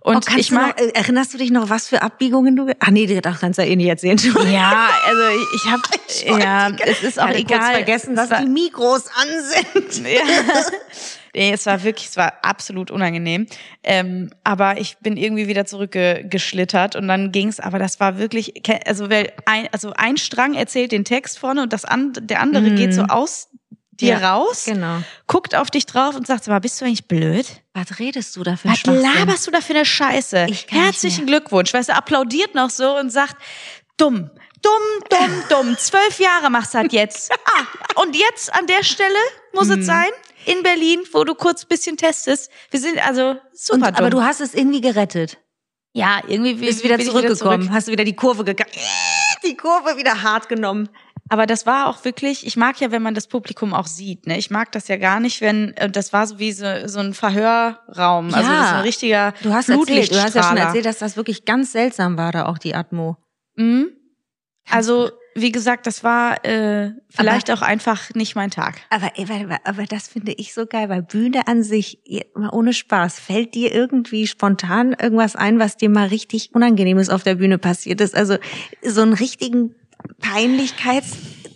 [0.00, 0.78] Und oh, ich mag.
[0.78, 2.72] noch, äh, erinnerst du dich noch, was für Abbiegungen du...
[2.78, 4.18] Ach nee, das kannst du ja eh nicht erzählen.
[4.50, 5.22] ja, also
[5.54, 7.72] ich habe, ja, es ist auch egal.
[7.74, 9.28] vergessen, dass war, die Mikros an
[9.92, 10.06] sind.
[10.12, 10.20] ja.
[11.34, 13.46] Nee, es war wirklich, es war absolut unangenehm.
[13.84, 17.60] Ähm, aber ich bin irgendwie wieder zurückgeschlittert und dann ging's.
[17.60, 18.54] aber das war wirklich,
[18.86, 22.70] also, weil ein, also ein Strang erzählt den Text vorne und das an, der andere
[22.70, 22.76] Mhm.
[22.76, 23.48] geht so aus
[24.00, 25.02] dir Ja, raus, Genau.
[25.26, 27.46] guckt auf dich drauf und sagt, sag mal, bist du eigentlich blöd?
[27.74, 30.46] Was redest du da für Was laberst du da für eine Scheiße?
[30.48, 31.72] Ich Herzlichen Glückwunsch.
[31.74, 33.36] Weißt du, applaudiert noch so und sagt,
[33.96, 34.30] dumm,
[34.62, 35.76] dumm, dumm, dumm.
[35.78, 37.30] Zwölf Jahre machst du halt jetzt.
[37.32, 39.18] Ah, und jetzt an der Stelle
[39.52, 39.80] muss Hm.
[39.80, 40.08] es sein,
[40.46, 42.50] in Berlin, wo du kurz ein bisschen testest.
[42.70, 43.96] Wir sind also Und, super dumm.
[43.96, 45.36] aber du hast es irgendwie gerettet.
[45.92, 47.62] ja, irgendwie Bist wieder bin ich zurückgekommen.
[47.62, 47.74] zurück.
[47.74, 48.70] Hast du wieder die Kurve gegangen.
[49.44, 50.88] Die Kurve wieder hart genommen.
[51.28, 54.26] Aber das war auch wirklich, ich mag ja, wenn man das Publikum auch sieht.
[54.26, 54.38] Ne?
[54.38, 57.14] Ich mag das ja gar nicht, wenn, äh, das war so wie so, so ein
[57.14, 58.32] Verhörraum.
[58.32, 58.56] Also Ja.
[58.56, 61.44] das ist ein richtiger Du hast erzählt, du hast ja schon erzählt, dass das wirklich
[61.44, 63.16] ganz seltsam war, da auch die Atmo.
[63.56, 63.90] Mhm.
[64.70, 68.80] Also, wie gesagt, das war äh, vielleicht auch einfach nicht mein Tag.
[68.90, 72.00] Aber, aber, aber das finde ich so geil, weil Bühne an sich,
[72.34, 77.22] mal ohne Spaß, fällt dir irgendwie spontan irgendwas ein, was dir mal richtig Unangenehmes auf
[77.22, 78.14] der Bühne passiert ist?
[78.14, 78.36] Also
[78.84, 79.74] so einen richtigen
[80.20, 81.12] Peinlichkeits,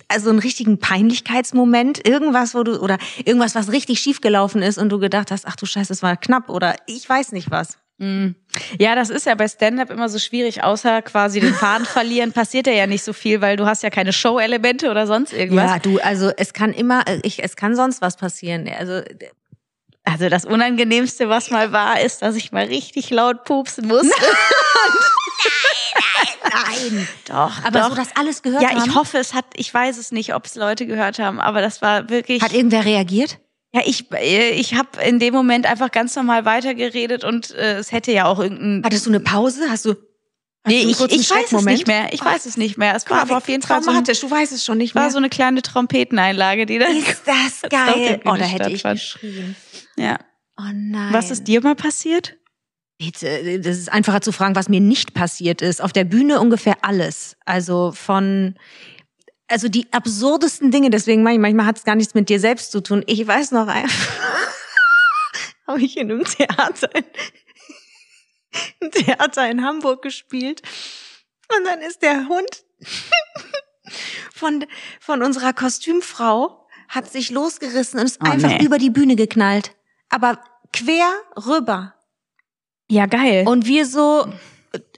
[0.09, 4.99] also einen richtigen Peinlichkeitsmoment, irgendwas, wo du, oder irgendwas, was richtig schiefgelaufen ist und du
[4.99, 7.79] gedacht hast, ach du Scheiße, es war knapp oder ich weiß nicht was.
[7.99, 8.35] Mhm.
[8.79, 12.67] Ja, das ist ja bei Stand-up immer so schwierig, außer quasi den Faden verlieren, passiert
[12.67, 15.71] ja nicht so viel, weil du hast ja keine Show-Elemente oder sonst irgendwas.
[15.71, 18.69] Ja, du, also es kann immer, ich, es kann sonst was passieren.
[18.69, 19.03] Also
[20.05, 24.11] Also das Unangenehmste, was mal war, ist, dass ich mal richtig laut pupsen musste.
[26.43, 27.09] nein.
[27.27, 27.89] Doch, Aber doch.
[27.91, 28.89] so das alles gehört ja, haben.
[28.89, 31.83] ich hoffe, es hat, ich weiß es nicht, ob es Leute gehört haben, aber das
[31.83, 32.43] war wirklich.
[32.43, 33.39] Hat irgendwer reagiert?
[33.75, 37.91] Ja, ich, äh, ich habe in dem Moment einfach ganz normal weitergeredet und äh, es
[37.91, 38.83] hätte ja auch irgendein.
[38.85, 39.63] Hattest du eine Pause?
[39.71, 39.91] Hast du?
[39.91, 39.99] hast
[40.67, 42.13] nee, du ich, ich weiß es nicht mehr.
[42.13, 42.95] Ich weiß es nicht mehr.
[42.95, 44.05] Es war aber auf jeden Fall so, ein.
[44.05, 45.05] Du weißt es schon nicht mehr.
[45.05, 46.87] war so eine kleine Trompeteneinlage, die da.
[46.87, 48.21] ist das geil?
[48.25, 49.57] Oh, da hätte ich geschrien.
[49.97, 50.19] Ja.
[50.59, 51.13] Oh nein.
[51.13, 52.37] Was ist dir mal passiert?
[53.05, 55.83] Bitte, das ist einfacher zu fragen, was mir nicht passiert ist.
[55.83, 57.37] Auf der Bühne ungefähr alles.
[57.45, 58.55] Also von,
[59.49, 62.81] also die absurdesten Dinge, deswegen manchmal, manchmal hat es gar nichts mit dir selbst zu
[62.81, 63.03] tun.
[63.09, 64.13] Ich weiß noch einfach,
[65.67, 66.91] habe ich in einem Theater,
[68.81, 70.63] ein Theater in Hamburg gespielt.
[71.57, 72.65] Und dann ist der Hund
[74.33, 74.65] von,
[75.01, 78.65] von unserer Kostümfrau hat sich losgerissen und ist Oh, einfach nee.
[78.65, 79.75] über die Bühne geknallt.
[80.09, 80.39] Aber
[80.73, 81.95] quer rüber.
[82.93, 83.49] Ja, geil.
[83.49, 84.27] Und wir so,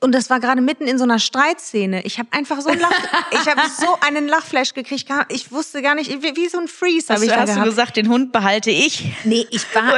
[0.05, 2.05] und das war gerade mitten in so einer Streitszene.
[2.05, 2.93] Ich habe einfach so ein Lach,
[3.31, 5.09] ich habe so einen Lachflash gekriegt.
[5.31, 7.55] Ich wusste gar nicht, wie, wie so ein Freeze habe ich du, da hast du
[7.55, 7.71] gehabt.
[7.71, 9.03] gesagt, den Hund behalte ich?
[9.25, 9.95] Nee, ich war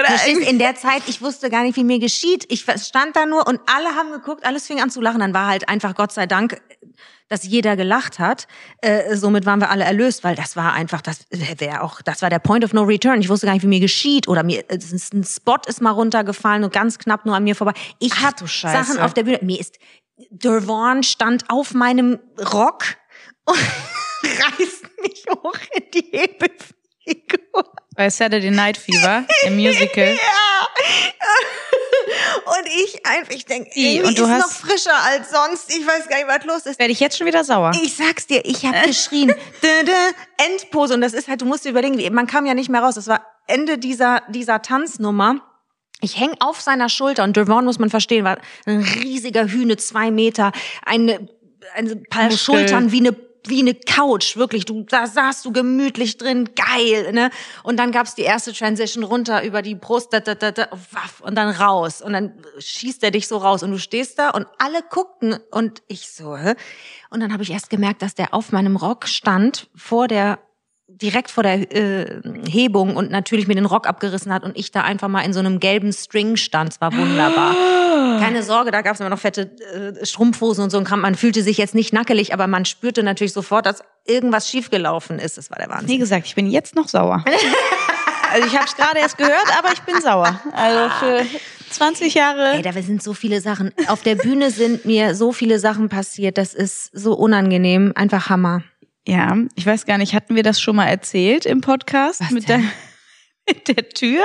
[0.48, 2.46] in der Zeit, ich wusste gar nicht, wie mir geschieht.
[2.52, 5.18] Ich stand da nur und alle haben geguckt, alles fing an zu lachen.
[5.18, 6.60] Dann war halt einfach Gott sei Dank,
[7.28, 8.46] dass jeder gelacht hat.
[8.80, 11.26] Äh, somit waren wir alle erlöst, weil das war einfach, das
[11.58, 13.20] wäre auch, das war der Point of No Return.
[13.20, 16.62] Ich wusste gar nicht, wie mir geschieht oder mir ist ein Spot ist mal runtergefallen
[16.64, 17.72] und ganz knapp nur an mir vorbei.
[17.98, 18.46] Ich habe du.
[18.46, 19.40] Sachen auf der Bühne.
[19.42, 19.78] Mir ist
[20.30, 22.18] Dervon stand auf meinem
[22.52, 22.84] Rock
[23.44, 23.58] und
[24.22, 27.72] reißt mich hoch in die Hebelfigur.
[27.94, 30.16] Bei Saturday Night Fever im Musical.
[30.26, 30.68] Ja.
[32.58, 35.74] Und ich einfach, ich denke, irgendwie und du ist hast- noch frischer als sonst.
[35.74, 36.78] Ich weiß gar nicht, was los ist.
[36.78, 37.72] Werde ich jetzt schon wieder sauer?
[37.82, 39.34] Ich sag's dir, ich habe geschrien.
[40.36, 40.94] Endpose.
[40.94, 42.94] Und das ist halt, du musst dir überlegen, man kam ja nicht mehr raus.
[42.94, 45.40] Das war Ende dieser, dieser Tanznummer.
[46.00, 50.10] Ich häng auf seiner Schulter und Devon muss man verstehen, war ein riesiger Hühne, zwei
[50.10, 50.52] Meter,
[50.84, 51.28] eine,
[51.74, 52.38] ein paar Muskel.
[52.38, 53.16] Schultern wie eine
[53.48, 54.64] wie eine Couch, wirklich.
[54.64, 57.30] Du, da saßt du gemütlich drin, geil, ne?
[57.62, 61.20] Und dann gab's die erste Transition runter über die Brust, da, da, da, da, waff,
[61.20, 62.02] und dann raus.
[62.02, 65.82] Und dann schießt er dich so raus und du stehst da und alle guckten und
[65.86, 66.54] ich so, hä?
[67.10, 70.38] Und dann habe ich erst gemerkt, dass der auf meinem Rock stand, vor der,
[70.88, 74.82] direkt vor der äh, Hebung und natürlich mir den Rock abgerissen hat und ich da
[74.82, 76.72] einfach mal in so einem gelben String stand.
[76.72, 77.54] Es war wunderbar.
[78.20, 81.00] Keine Sorge, da gab es immer noch fette äh, Strumpfhosen und so ein Kram.
[81.00, 85.38] Man fühlte sich jetzt nicht nackelig, aber man spürte natürlich sofort, dass irgendwas schiefgelaufen ist.
[85.38, 85.98] Das war der Wie Wahnsinn.
[85.98, 87.24] gesagt, ich bin jetzt noch sauer.
[88.32, 90.40] Also ich habe es gerade erst gehört, aber ich bin sauer.
[90.52, 91.22] Also für
[91.70, 92.54] 20 Jahre.
[92.54, 93.72] Ey, da sind so viele Sachen.
[93.86, 96.36] Auf der Bühne sind mir so viele Sachen passiert.
[96.36, 97.92] Das ist so unangenehm.
[97.94, 98.62] Einfach Hammer.
[99.06, 102.48] Ja, ich weiß gar nicht, hatten wir das schon mal erzählt im Podcast Was mit
[102.48, 102.62] denn?
[102.62, 102.70] der
[103.54, 104.24] mit der Tür,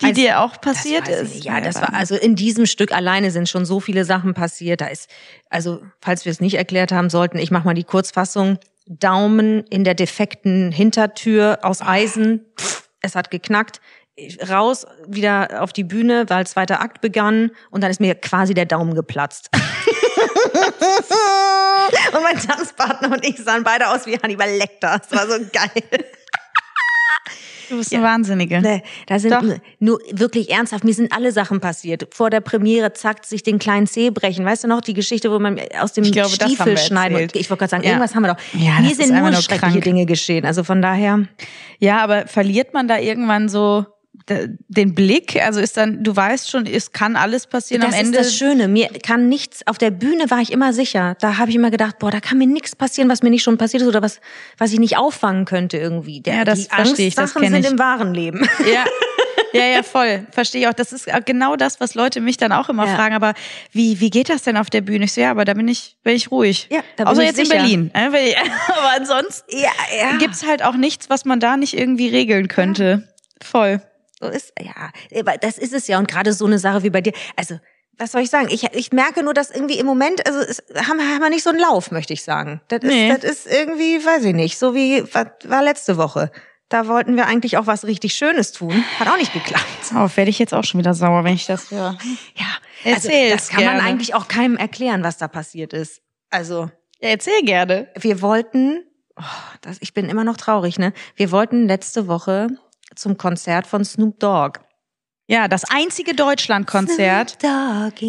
[0.00, 1.44] die Also, dir auch passiert ich ist?
[1.44, 4.80] Ja, das war also in diesem Stück alleine sind schon so viele Sachen passiert.
[4.80, 5.10] Da ist
[5.50, 8.58] also, falls wir es nicht erklärt haben sollten, ich mache mal die Kurzfassung.
[8.86, 12.44] Daumen in der defekten Hintertür aus Eisen.
[12.60, 13.80] Pff, es hat geknackt.
[14.48, 18.66] Raus, wieder auf die Bühne, weil zweiter Akt begann und dann ist mir quasi der
[18.66, 19.50] Daumen geplatzt.
[22.12, 25.00] und mein Tanzpartner und ich sahen beide aus wie Hannibal Lecter.
[25.08, 26.04] Das war so geil.
[27.70, 28.60] Du bist eine Wahnsinnige.
[28.60, 29.42] Nee, da sind Doch.
[29.78, 32.06] nur, wirklich ernsthaft, mir sind alle Sachen passiert.
[32.14, 34.44] Vor der Premiere zackt sich den kleinen Zeh brechen.
[34.44, 37.14] Weißt du noch, die Geschichte, wo man aus dem Ich glaube, Stiefel schneiden.
[37.16, 37.36] erzählt.
[37.36, 37.90] Ich wollte gerade sagen, Ja.
[37.90, 38.40] irgendwas haben wir doch.
[38.52, 39.84] Ja, mir das sind nur nur schreckliche krank.
[39.84, 40.44] Dinge geschehen.
[40.44, 41.20] Also von daher,
[41.78, 43.86] Ja, aber verliert man da irgendwann so
[44.28, 45.40] den Blick?
[45.42, 48.18] Also ist dann, du weißt schon, es kann alles passieren das am Ende.
[48.18, 48.68] ist das Schöne.
[48.68, 51.16] Mir kann nichts, auf der Bühne war ich immer sicher.
[51.20, 53.58] Da habe ich immer gedacht, boah, da kann mir nichts passieren, was mir nicht schon
[53.58, 54.20] passiert ist oder was,
[54.58, 56.20] was ich nicht auffangen könnte irgendwie.
[56.20, 57.70] Der, Ja, das verstehe ich, das Angstsachen kenn sind ich.
[57.72, 58.48] im wahren Leben.
[58.72, 58.84] Ja.
[59.52, 60.26] Ja, ja, voll.
[60.32, 60.72] Verstehe ich auch.
[60.72, 62.96] Das ist genau das, was Leute mich dann auch immer Ja.
[62.96, 63.14] fragen.
[63.14, 63.34] Aber
[63.70, 65.04] wie, wie geht das denn auf der Bühne?
[65.04, 66.66] Ich so, ja, aber da bin ich, bin ich ruhig.
[66.72, 67.54] Ja, da bin Außer ich jetzt sicher.
[67.64, 67.92] in Berlin.
[68.26, 68.36] ich-
[68.68, 70.16] Aber ansonsten Ja, ja.
[70.18, 73.08] gibt's halt auch nichts, was man da nicht irgendwie regeln könnte.
[73.40, 73.80] Voll.
[74.20, 74.90] So ist, ja,
[75.40, 75.98] das ist es ja.
[75.98, 77.12] Und gerade so eine Sache wie bei dir.
[77.36, 77.58] Also,
[77.98, 78.48] was soll ich sagen?
[78.50, 81.50] Ich, ich merke nur, dass irgendwie im Moment, also es, haben, haben wir nicht so
[81.50, 82.60] einen Lauf, möchte ich sagen.
[82.68, 83.08] Das ist, Nee.
[83.14, 86.30] das ist irgendwie, weiß ich nicht, so wie was war letzte Woche.
[86.68, 88.82] Da wollten wir eigentlich auch was richtig Schönes tun.
[88.98, 89.64] Hat auch nicht geklappt.
[89.94, 91.96] Auf werde ich jetzt auch schon wieder sauer, wenn ich das höre.
[92.36, 92.46] Ja,
[92.84, 93.88] also, Erzähl's das kann man gerne.
[93.88, 96.00] eigentlich auch keinem erklären, was da passiert ist.
[96.30, 97.88] Also, Ja, erzähl gerne.
[97.96, 98.82] wir wollten,
[99.16, 99.22] oh,
[99.60, 100.92] das, ich bin immer noch traurig, ne?
[101.14, 102.48] Wir wollten letzte Woche
[102.96, 104.60] zum Konzert von Snoop Dogg.
[105.26, 107.38] Ja, das einzige Deutschland-Konzert.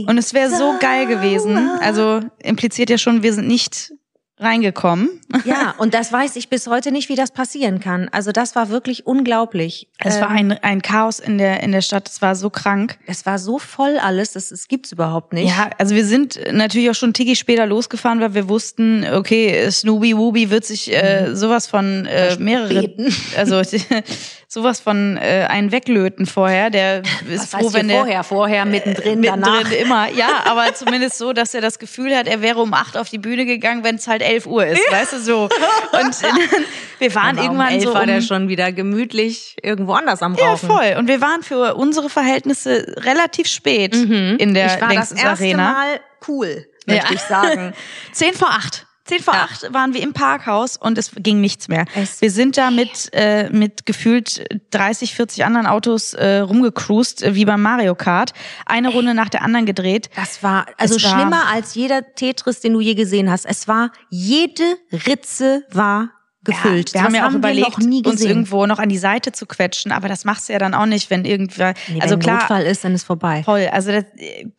[0.08, 1.58] Und es wäre so geil gewesen.
[1.80, 3.94] Also impliziert ja schon, wir sind nicht
[4.38, 5.22] reingekommen.
[5.46, 8.08] Ja, und das weiß ich bis heute nicht, wie das passieren kann.
[8.12, 9.90] Also das war wirklich unglaublich.
[10.00, 12.08] Es war Ähm, ein, ein Chaos in der, in der Stadt.
[12.10, 12.98] Es war so krank.
[13.06, 15.50] es war so voll alles, das, das gibt's überhaupt nicht.
[15.50, 20.18] Ja, also wir sind natürlich auch schon Tiki später losgefahren, weil wir wussten, okay, Snoopy
[20.18, 23.14] Wooby wird sich äh, sowas von äh, mehrere, Beten.
[23.38, 23.62] also
[24.48, 26.70] sowas von äh, einen weglöten vorher.
[26.70, 29.58] Der ist Was froh, wenn der vorher, vorher, mittendrin, danach.
[29.60, 30.10] mittendrin immer.
[30.12, 33.18] Ja, aber zumindest so, dass er das Gefühl hat, er wäre um acht auf die
[33.18, 35.44] Bühne gegangen, wenn es halt elf Uhr ist, weißt du so.
[35.44, 36.38] Und dann,
[37.00, 40.22] wir waren Aber irgendwann um elf so war um, der schon wieder gemütlich irgendwo anders
[40.22, 40.68] am ja, Rauchen.
[40.70, 40.96] voll.
[40.98, 44.72] Und wir waren für unsere Verhältnisse relativ spät in der Mhm.
[44.76, 45.72] ich war das erste Arena.
[45.74, 47.12] Mal cool, möchte Ja.
[47.14, 47.74] ich sagen.
[48.12, 48.86] Zehn vor acht.
[49.06, 49.44] Zehn vor Ja.
[49.44, 51.86] acht waren wir im Parkhaus und es ging nichts mehr.
[51.96, 57.36] Es wir sind da mit, äh, mit gefühlt 30, 40 anderen Autos äh, rumgecruised, äh,
[57.36, 58.34] wie beim Mario Kart.
[58.66, 60.10] Eine Runde nach der anderen gedreht.
[60.16, 63.46] Das war also Es war- schlimmer als jeder Tetris, den du je gesehen hast.
[63.46, 66.10] Es war jede Ritze war
[66.46, 66.94] gefüllt.
[66.94, 69.92] wir haben Das ja auch überlegt, wir uns irgendwo noch an die Seite zu quetschen,
[69.92, 72.64] aber das machst du ja dann auch nicht, wenn irgendwer, Nee, also wenn klar, Notfall
[72.64, 73.44] ist, dann ist vorbei.
[73.44, 74.06] voll, also das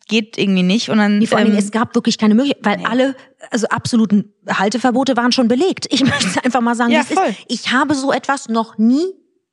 [0.07, 2.63] geht irgendwie nicht und dann, Nee, vor allen Dingen, ähm, es gab wirklich keine Möglichkeit,
[2.79, 3.15] weil alle,
[3.49, 5.87] also absoluten Halteverbote waren schon belegt.
[5.89, 7.25] Ich möchte einfach mal sagen, Ja, es voll.
[7.29, 7.39] ist.
[7.47, 9.05] Ich habe so etwas noch nie,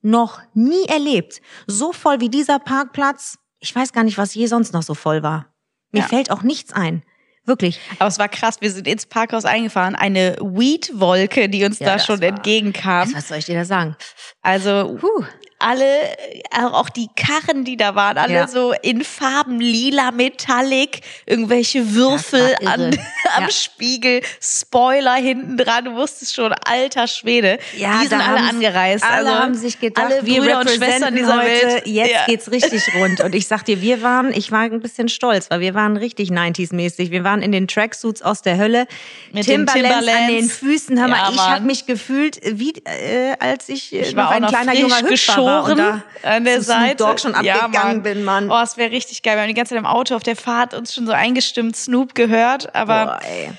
[0.03, 1.41] noch nie erlebt.
[1.67, 3.39] So voll wie dieser Parkplatz.
[3.61, 5.47] Ich weiß gar nicht, was je sonst noch so voll war.
[5.93, 6.07] Mir Ja.
[6.07, 7.03] fällt auch nichts ein.
[7.47, 7.79] Wirklich.
[7.99, 11.99] aber es war krass, wir sind ins Parkhaus eingefahren, eine Weed-Wolke, die uns Ja, da
[11.99, 13.15] schon war- entgegenkam.
[13.15, 13.97] Was soll ich dir da sagen?
[14.43, 15.25] Also Puh.
[15.59, 18.49] Alle, äh, auch die Karren, die da waren, alle Ja.
[18.49, 22.91] so in Farben lila, Metallic, irgendwelche Würfel an,
[23.37, 23.51] am Ja.
[23.51, 27.59] Spiegel, Spoiler hinten dran, du wusstest schon, alter Schwede.
[27.77, 29.05] Ja, die sind alle angereist.
[29.05, 31.87] Alle also, haben sich gedacht, alle wir Brüder und Schwestern dieser heute, Welt.
[31.87, 32.25] jetzt Ja.
[32.27, 33.21] geht's richtig rund.
[33.21, 36.31] Und ich sag dir, wir waren, ich war ein bisschen stolz, weil wir waren richtig
[36.31, 37.11] 90s-mäßig.
[37.11, 38.87] Wir waren in den Tracksuits aus der Hölle,
[39.33, 40.33] Mit den Timberlands, an Timberlands.
[40.61, 40.99] den Füßen.
[41.01, 44.47] Hör mal, ich habe mich gefühlt, wie äh, als ich, äh, Ich war noch ein
[44.47, 45.11] kleiner junger Hüpfer
[45.47, 46.97] war und da an der zu Snoop Seite.
[46.97, 48.51] Dogg schon Ja, abgegangen bin, Mann.
[48.51, 49.37] Oh, es wäre richtig geil.
[49.37, 52.15] Wir haben die ganze Zeit im Auto auf der Fahrt uns schon so eingestimmt Snoop
[52.15, 53.51] gehört, aber Boah, ey.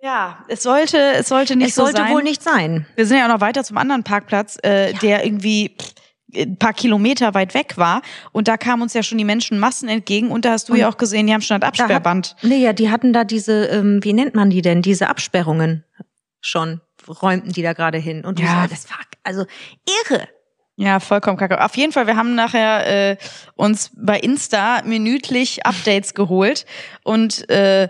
[0.00, 2.12] ja, es sollte, es sollte nicht Es so sollte sein.
[2.12, 2.86] wohl nicht sein.
[2.96, 5.92] Wir sind ja auch noch weiter zum anderen Parkplatz, äh, der irgendwie pff,
[6.34, 8.00] ein paar Kilometer weit weg war.
[8.32, 10.30] Und da kamen uns ja schon die Menschenmassen entgegen.
[10.30, 12.28] Und da hast du ja auch gesehen, die haben schon das Da Absperrband.
[12.38, 15.84] Hat, nee, ja, die hatten da diese, ähm, wie nennt man die denn, diese Absperrungen
[16.40, 18.24] schon, räumten die da gerade hin.
[18.24, 18.62] Und du Ja.
[18.62, 19.44] so, das war also
[20.08, 20.26] irre.
[20.76, 21.62] Ja, vollkommen kacke.
[21.62, 23.16] Auf jeden Fall, wir haben nachher äh,
[23.54, 26.64] uns bei Insta minütlich Updates geholt.
[27.04, 27.88] Und äh,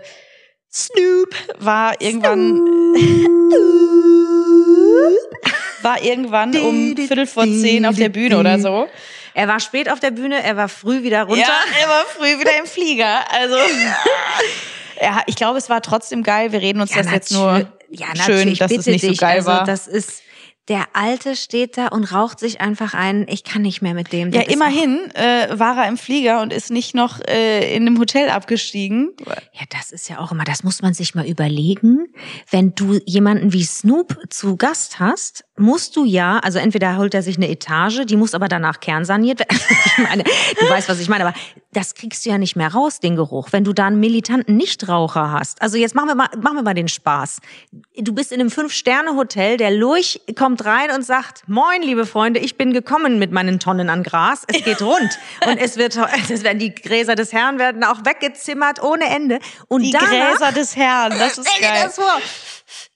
[0.71, 2.59] Snoop war irgendwann
[5.81, 8.87] war irgendwann um Viertel vor zehn auf der Bühne oder so.
[9.33, 11.41] Er war spät auf der Bühne, er war früh wieder runter.
[11.41, 13.31] Ja, er war früh wieder im Flieger.
[13.31, 13.55] Also,
[15.01, 16.51] ja, ich glaube, es war trotzdem geil.
[16.51, 19.19] Wir reden uns das jetzt nur ja, schön, dass es nicht so dich.
[19.19, 19.63] geil also, war.
[19.65, 20.21] Das ist,
[20.69, 23.25] der Alte steht da und raucht sich einfach ein.
[23.27, 24.31] Ich kann nicht mehr mit dem.
[24.31, 28.29] Ja, immerhin äh, war er im Flieger und ist nicht noch äh, in einem Hotel
[28.29, 29.11] abgestiegen.
[29.27, 32.07] Ja, das ist ja auch immer, das muss man sich mal überlegen.
[32.49, 37.23] Wenn du jemanden wie Snoop zu Gast hast, musst du ja, also entweder holt er
[37.23, 39.57] sich eine Etage, die muss aber danach kernsaniert werden.
[39.85, 41.37] ich meine, du weißt, was ich meine, aber
[41.73, 45.31] das kriegst du ja nicht mehr raus, den Geruch, wenn du da einen militanten Nichtraucher
[45.31, 45.61] hast.
[45.61, 47.41] Also jetzt machen wir mal, machen wir mal den Spaß.
[47.97, 52.57] Du bist in einem Fünf-Sterne-Hotel, der Lurch kommt rein und sagt, moin, liebe Freunde, ich
[52.57, 54.43] bin gekommen mit meinen Tonnen an Gras.
[54.47, 55.19] Es geht rund.
[55.45, 55.97] und es wird,
[56.29, 59.39] es werden die Gräser des Herrn werden auch weggezimmert ohne Ende.
[59.67, 61.81] Und Die danach, Gräser des Herrn, das ist geil.
[61.83, 62.19] das vor.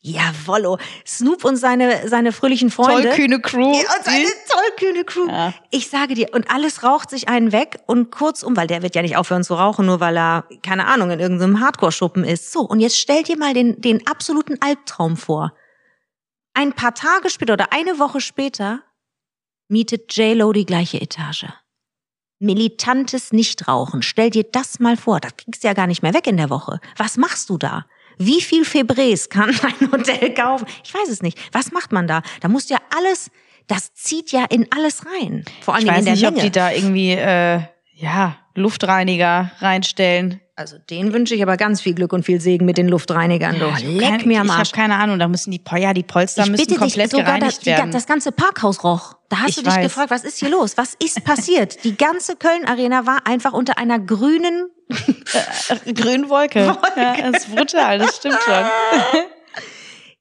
[0.02, 0.78] Jawollo.
[1.06, 3.10] Snoop und seine, seine fröhlichen Freunde.
[3.10, 3.74] Tollkühne Crew.
[3.74, 5.28] Ja, und seine tollkühne Crew.
[5.28, 5.54] Ja.
[5.70, 9.02] Ich sage dir, und alles raucht sich einen weg und kurzum, weil der wird ja
[9.02, 12.52] nicht aufhören zu rauchen, nur weil er, keine Ahnung, in irgendeinem Hardcore-Schuppen ist.
[12.52, 15.54] So, und jetzt stell dir mal den, den absoluten Albtraum vor.
[16.58, 18.82] Ein paar Tage später oder eine Woche später
[19.68, 21.46] mietet J-Lo die gleiche Etage.
[22.40, 24.02] Militantes Nichtrauchen.
[24.02, 25.20] Stell dir das mal vor.
[25.20, 26.80] Das kriegst du ja gar nicht mehr weg in der Woche.
[26.96, 27.86] Was machst du da?
[28.18, 29.50] Wie viel Febrés kann
[29.82, 30.66] ein Hotel kaufen?
[30.84, 31.38] Ich weiß es nicht.
[31.52, 32.24] Was macht man da?
[32.42, 33.30] Da musst du ja alles,
[33.68, 35.46] das zieht ja in alles rein.
[35.62, 36.44] Vor allem Ich weiß in der nicht, ob Menge.
[36.44, 37.62] die da irgendwie äh,
[37.94, 40.42] ja Luftreiniger reinstellen.
[40.58, 43.60] Also denen wünsche ich aber ganz viel Glück und viel Segen mit den Luftreinigern.
[43.60, 43.68] Du.
[43.68, 44.70] Ich hab Leck mir am Ich Arsch.
[44.72, 47.62] habe keine Ahnung, da müssen die, ja, die Polster Ich müssen komplett sogar das, gereinigt
[47.62, 47.92] die, werden.
[47.92, 49.14] das ganze Parkhaus roch.
[49.30, 49.84] Da hast Ich du dich weiß.
[49.84, 50.76] gefragt, was ist hier los?
[50.76, 51.84] Was ist passiert?
[51.84, 54.70] Die ganze Köln-Arena war einfach unter einer grünen
[55.86, 56.60] Äh, Grünwolke.
[56.96, 58.54] Ja, das ist brutal, das stimmt schon.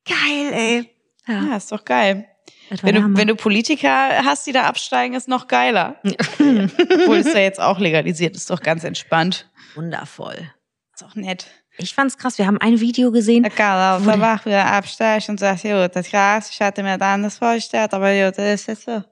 [0.05, 0.91] Geil, ey.
[1.29, 2.27] Ja, ist doch geil.
[2.83, 5.97] Wenn du, wenn du Politiker hast, die da absteigen, ist noch geiler.
[6.39, 9.49] Obwohl es ja jetzt auch legalisiert ist, doch ganz entspannt.
[9.77, 10.51] Wundervoll.
[10.95, 11.47] Ist auch nett.
[11.79, 12.39] Ich fand's krass.
[12.39, 13.43] Wir haben ein Video gesehen.
[13.43, 16.97] Da kann er Wo einfach wieder absteigen und sagt, gut, das Gras, ich hatte mir
[16.97, 19.03] da anders vorgestellt, aber gut, das ist jetzt so.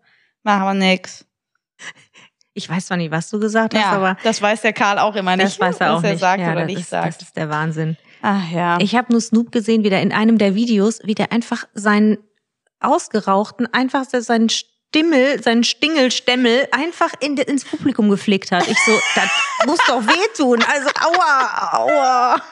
[0.42, 1.26] Machen wir nix.
[2.54, 5.16] Ich weiß zwar nicht, was du gesagt hast, Ja, aber das weiß der Karl auch
[5.16, 6.20] immer nicht, das weiß er was auch er nicht.
[6.20, 7.06] sagt ja, oder das nicht ist, sagt.
[7.20, 7.96] Das ist der Wahnsinn.
[8.22, 8.78] Ach ja.
[8.80, 12.18] Ich habe nur Snoop gesehen, wieder in einem der Videos, wie der einfach seinen
[12.80, 14.48] ausgerauchten, einfach seinen
[14.94, 18.68] Stimmel, seinen Stingelstemmel einfach in, ins Publikum geflickt hat.
[18.68, 19.28] Ich so, das
[19.66, 20.62] muss doch wehtun.
[20.62, 22.42] Also, aua, aua.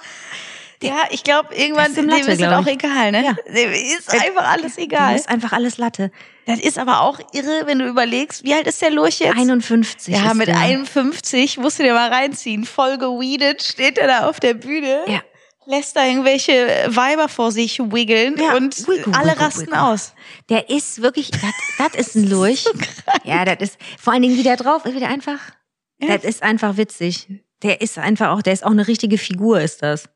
[0.83, 3.25] Ja, ich glaube, irgendwann Das ist dem Latte, ist es glaub auch egal, ne?
[3.25, 3.37] Ja.
[3.47, 5.15] Dem ist einfach alles Dem egal.
[5.15, 6.11] ist einfach alles Latte.
[6.47, 9.39] Das ist aber auch irre, wenn du überlegst, wie alt ist der Lurch jetzt?
[9.39, 10.59] 51 ja, ist mit der.
[10.59, 12.65] 51 musst du dir mal reinziehen.
[12.65, 15.03] Voll geweedet steht er da auf der Bühne.
[15.07, 15.21] Ja.
[15.67, 16.53] Lässt da irgendwelche
[16.89, 19.81] Weiber vor sich wiggeln Ja, und wiggle, alle wiggle, rasten wiggle.
[19.83, 20.13] aus.
[20.49, 21.31] Der ist wirklich,
[21.79, 22.65] das, ist ein Lurch.
[23.25, 25.39] ja, das ist, vor allen Dingen wieder drauf, ist wieder einfach,
[26.01, 26.17] Ja.
[26.17, 27.29] das ist einfach witzig.
[27.63, 30.09] Der ist einfach auch, der ist auch eine richtige Figur, ist das.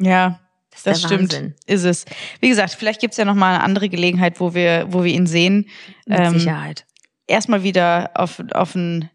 [0.00, 0.38] Ja,
[0.70, 1.32] Das, das stimmt.
[1.32, 1.54] Wahnsinn.
[1.66, 2.04] Ist es.
[2.40, 5.26] Wie gesagt, vielleicht gibt's ja noch mal eine andere Gelegenheit, wo wir, wo wir ihn
[5.26, 5.68] sehen.
[6.06, 6.86] Mit Ähm, Sicherheit.
[7.26, 9.10] Erstmal wieder auf, auf den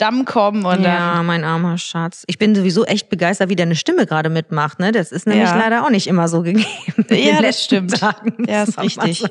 [0.00, 1.26] Damm kommen und ja, dann.
[1.26, 2.24] mein armer Schatz.
[2.26, 4.78] Ich bin sowieso echt begeistert, wie deine Stimme gerade mitmacht.
[4.80, 4.92] Ne?
[4.92, 5.56] Das ist nämlich Ja.
[5.58, 6.66] leider auch nicht immer so gegeben.
[7.10, 7.98] Ja, das stimmt.
[8.00, 9.22] Tagen, Ja, ist richtig.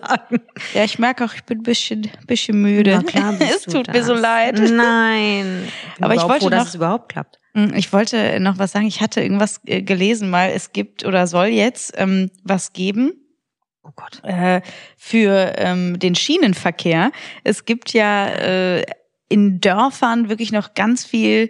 [0.73, 3.01] Ja, ich merke auch, ich bin ein bisschen, bisschen müde.
[3.05, 4.21] Klar es tut mir so das.
[4.21, 4.59] leid.
[4.71, 5.67] Nein.
[6.01, 7.39] Aber ich wollte froh, dass noch- es überhaupt klappt.
[7.53, 8.85] Mm, Ich wollte noch was sagen.
[8.85, 10.51] Ich hatte irgendwas äh, gelesen mal.
[10.53, 13.13] Es gibt oder soll jetzt ähm, was geben
[13.83, 14.21] Oh Gott.
[14.23, 14.61] äh,
[14.97, 17.11] für ähm, den Schienenverkehr.
[17.43, 18.85] Es gibt ja äh,
[19.29, 21.49] in Dörfern wirklich noch ganz viel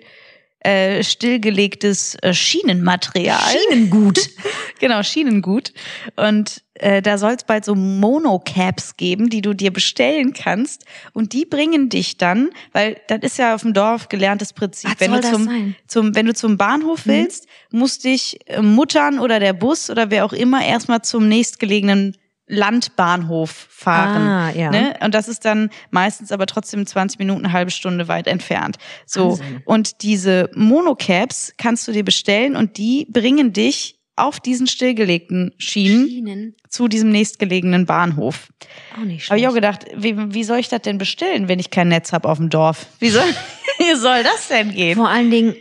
[0.61, 3.39] äh, stillgelegtes äh, Schienenmaterial.
[3.69, 4.19] Schienengut.
[4.81, 5.73] Genau, Schienengut.
[6.15, 10.85] Und äh, da soll es bald so Monocaps geben, die du dir bestellen kannst.
[11.11, 14.89] Und die bringen dich dann, weil das ist ja auf dem Dorf gelerntes Prinzip.
[14.91, 15.75] Was wenn soll du das zum, sein?
[15.87, 17.11] zum, wenn du zum Bahnhof Mhm.
[17.11, 22.15] willst, muss dich äh, Muttern oder der Bus oder wer auch immer erstmal zum nächstgelegenen
[22.49, 24.21] Landbahnhof fahren.
[24.21, 24.71] Ah, ja.
[24.71, 24.95] Ne?
[25.01, 28.77] Und das ist dann meistens aber trotzdem 20 Minuten, eine halbe Stunde weit entfernt.
[29.05, 29.31] So.
[29.31, 29.61] Wahnsinn.
[29.65, 36.07] Und diese Monocaps kannst du dir bestellen und die bringen dich auf diesen stillgelegten Schienen
[36.07, 36.55] Schienen.
[36.67, 38.49] zu diesem nächstgelegenen Bahnhof.
[38.99, 39.85] Auch nicht Habe ich auch schlecht.
[39.85, 42.49] gedacht, wie, wie soll ich das denn bestellen, wenn ich kein Netz habe auf dem
[42.49, 42.87] Dorf?
[42.99, 43.23] Wie soll,
[43.77, 44.97] wie soll das denn gehen?
[44.97, 45.55] Vor allen Dingen,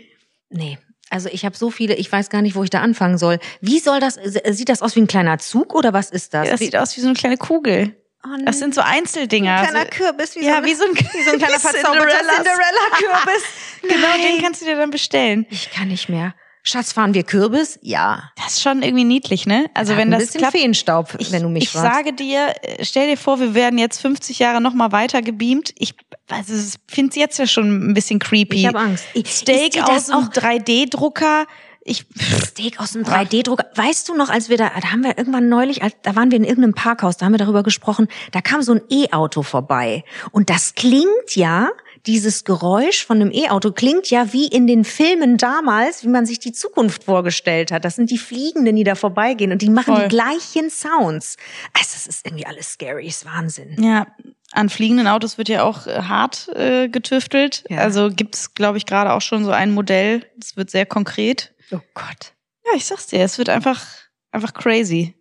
[0.50, 0.76] nee.
[1.10, 3.38] Also ich habe so viele, ich weiß gar nicht, wo ich da anfangen soll.
[3.60, 6.48] Wie soll das, sieht das aus wie ein kleiner Zug oder was ist das?
[6.50, 7.94] Das Wie- sieht aus wie so eine kleine Kugel.
[8.24, 9.60] Oh, Das sind so Einzeldinger.
[9.60, 12.08] ein kleiner Kürbis, wie, ja, so, wie so ein, wie so ein kleiner verzauberter.
[12.08, 13.42] Cinderella-Kürbis.
[13.82, 14.20] Genau, Nein.
[14.34, 15.46] den kannst du dir dann bestellen.
[15.50, 16.34] Ich kann nicht mehr.
[16.68, 17.78] Schatz, fahren wir Kürbis?
[17.82, 18.30] Ja.
[18.36, 19.70] Das ist schon irgendwie niedlich, ne?
[19.74, 20.56] Also wenn ein das bisschen klappt.
[20.56, 21.94] Feenstaub, Ich, wenn du mich ich fragst.
[21.96, 25.72] sage dir, äh, stell dir vor, wir werden jetzt 50 Jahre noch mal weiter gebeamt.
[25.78, 25.94] Ich
[26.28, 28.58] also ich finde es jetzt ja schon ein bisschen creepy.
[28.58, 29.04] ich habe Angst.
[29.26, 31.46] Steak aus einem auch 3D-Drucker.
[31.84, 32.04] Ich
[32.44, 33.64] Steak aus dem 3D-Drucker.
[33.74, 36.44] Weißt du noch, als wir da, da haben wir irgendwann neulich, da waren wir in
[36.44, 40.04] irgendeinem Parkhaus, da haben wir darüber gesprochen, da kam so ein E-Auto vorbei.
[40.30, 41.70] Und das klingt ja,
[42.08, 46.38] dieses Geräusch von einem E-Auto klingt ja wie in den Filmen damals, wie man sich
[46.38, 47.84] die Zukunft vorgestellt hat.
[47.84, 50.04] Das sind die Fliegenden, die da vorbeigehen und die machen Voll.
[50.04, 51.36] die gleichen Sounds.
[51.74, 53.76] Also, es ist irgendwie alles scary, ist Wahnsinn.
[53.80, 54.06] Ja,
[54.52, 57.64] an fliegenden Autos wird ja auch äh, hart äh, getüftelt.
[57.68, 57.78] Ja.
[57.78, 60.24] Also gibt es, glaube ich, gerade auch schon so ein Modell.
[60.36, 61.54] Das wird sehr konkret.
[61.70, 62.32] Oh Gott.
[62.64, 63.84] Ja, ich sag's dir, es wird einfach,
[64.32, 65.14] einfach crazy.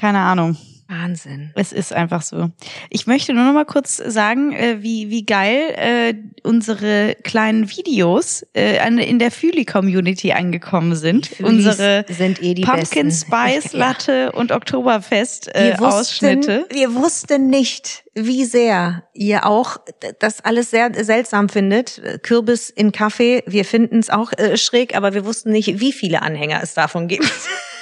[0.00, 0.56] Keine Ahnung.
[0.94, 1.50] Wahnsinn.
[1.54, 2.50] Es ist einfach so.
[2.90, 8.46] Ich möchte nur noch mal kurz sagen, äh, wie, wie geil äh, unsere kleinen Videos
[8.54, 11.26] äh, in der Füli-Community angekommen sind.
[11.26, 13.26] Fülis unsere sind eh die Pumpkin besten.
[13.34, 13.78] Spice Ja.
[13.78, 16.66] Latte und Oktoberfest äh, wir wussten, Ausschnitte.
[16.70, 19.78] Wir wussten nicht, wie sehr ihr auch
[20.20, 22.00] das alles sehr seltsam findet.
[22.22, 26.22] Kürbis in Kaffee, wir finden es auch äh, schräg, aber wir wussten nicht, wie viele
[26.22, 27.24] Anhänger es davon gibt.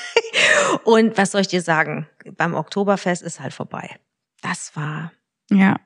[0.84, 2.08] Und was soll ich dir sagen?
[2.36, 3.90] Beim Oktoberfest ist halt vorbei.
[4.42, 5.12] Das war
[5.50, 5.76] Ja,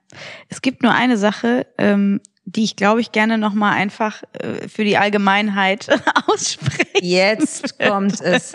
[0.48, 4.68] es gibt nur eine Sache, ähm, die ich glaube ich gerne noch mal einfach äh,
[4.68, 5.88] für die Allgemeinheit
[6.26, 6.86] ausspreche.
[7.02, 8.54] jetzt kommt es.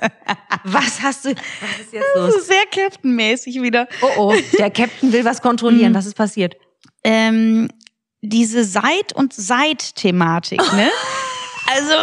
[0.63, 1.29] Was hast du?
[1.35, 2.35] Was ist jetzt Das los?
[2.37, 3.87] ist sehr Captain-mäßig wieder.
[4.01, 5.91] Oh oh, der Captain will was kontrollieren.
[5.91, 5.95] Mhm.
[5.97, 6.55] Was ist passiert?
[7.03, 7.67] Ähm,
[8.21, 10.89] diese Seit- und Seit-Thematik, ne?
[11.73, 11.93] Also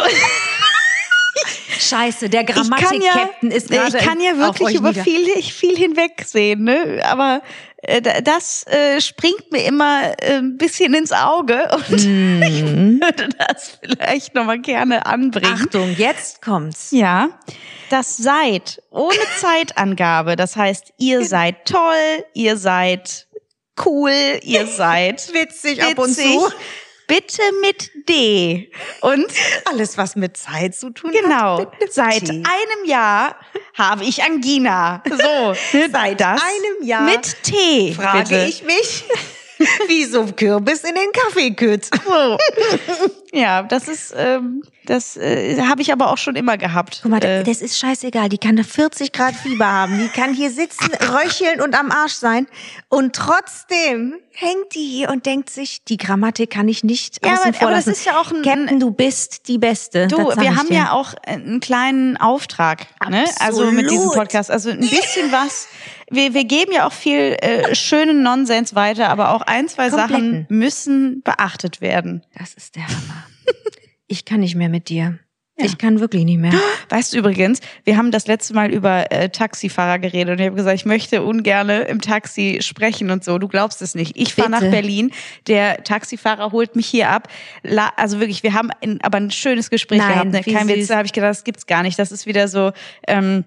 [1.79, 5.03] Scheiße, der ich kann ja, Grammatik-Captain ist gerade ich kann ja wirklich über nieder.
[5.03, 7.01] viel, viel hinwegsehen, ne?
[7.03, 7.41] Aber
[7.81, 12.99] äh, da- das äh, springt mir immer äh, ein bisschen ins Auge und Mhm.
[13.01, 15.59] würde das vielleicht noch mal gerne anbringen.
[15.63, 16.89] Achtung, jetzt kommt's.
[16.91, 17.29] Ja,
[17.89, 20.35] das seid ohne Zeitangabe.
[20.35, 23.27] Das heißt, ihr seid toll, ihr seid
[23.85, 24.11] cool,
[24.43, 26.37] ihr seid Witzig witzig.
[27.09, 28.69] Bitte mit D.
[29.01, 29.25] Und
[29.65, 31.79] Alles, was mit Zeit zu tun genau, hat.
[31.79, 32.29] mit seit T.
[32.29, 33.35] einem Jahr
[33.73, 35.01] habe ich Angina.
[35.09, 35.55] So,
[35.91, 37.95] Seit das einem Jahr mit T.
[37.95, 38.45] frage bitte.
[38.47, 39.05] ich mich,
[39.87, 41.89] wieso Kürbis in den Kaffee kütt.
[42.05, 42.37] So.
[43.31, 46.99] Ja, das ist, ähm, das äh, habe ich aber auch schon immer gehabt.
[47.03, 48.27] Guck mal, äh, das ist scheißegal.
[48.27, 49.99] Die kann 40 Grad Fieber haben.
[49.99, 52.47] Die kann hier sitzen, röcheln und am Arsch sein.
[52.87, 57.53] Und trotzdem hängt die hier und denkt sich, die Grammatik kann ich nicht Ja, außen
[57.55, 60.07] aber- aber das ist ja auch ein- Captain, du bist die Beste.
[60.07, 60.75] Du, wir haben dir.
[60.77, 63.25] ja auch einen kleinen Auftrag, ne?
[63.39, 64.09] Also mit diesem.
[64.11, 64.49] Podcast.
[64.49, 65.67] Also ein bisschen was.
[66.09, 70.09] Wir, wir geben ja auch viel äh, schönen Nonsens weiter, aber auch ein, zwei Sachen
[70.15, 70.45] Kompletten.
[70.49, 72.23] müssen beachtet werden.
[72.35, 73.18] Das ist der Hammer.
[74.09, 75.19] Ich kann nicht mehr mit dir.
[75.61, 76.53] Ich kann wirklich nicht mehr.
[76.89, 80.55] Weißt du übrigens, wir haben das letzte Mal über äh, Taxifahrer geredet und ich habe
[80.55, 83.37] gesagt, ich möchte ungerne im Taxi sprechen und so.
[83.37, 84.17] Du glaubst es nicht.
[84.17, 84.59] Ich fahre nach.
[84.59, 85.11] Berlin,
[85.47, 87.27] der Taxifahrer holt mich hier ab.
[87.63, 90.31] La also wirklich, wir haben ein, aber ein schönes Gespräch Nein, gehabt.
[90.31, 90.53] Ne?
[90.53, 91.99] Kein Witz, da habe ich gedacht, das gibt's gar nicht.
[91.99, 92.71] Das ist wieder so.
[93.07, 93.45] Ähm,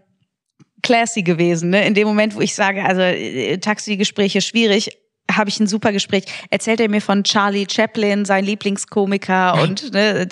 [0.82, 1.86] classy gewesen, ne?
[1.86, 4.90] In dem Moment, wo ich sage, also äh, Taxigespräche schwierig,
[5.36, 6.24] habe ich ein super Gespräch.
[6.50, 10.26] Erzählt er mir von Charlie Chaplin, sein Lieblingskomiker und ne,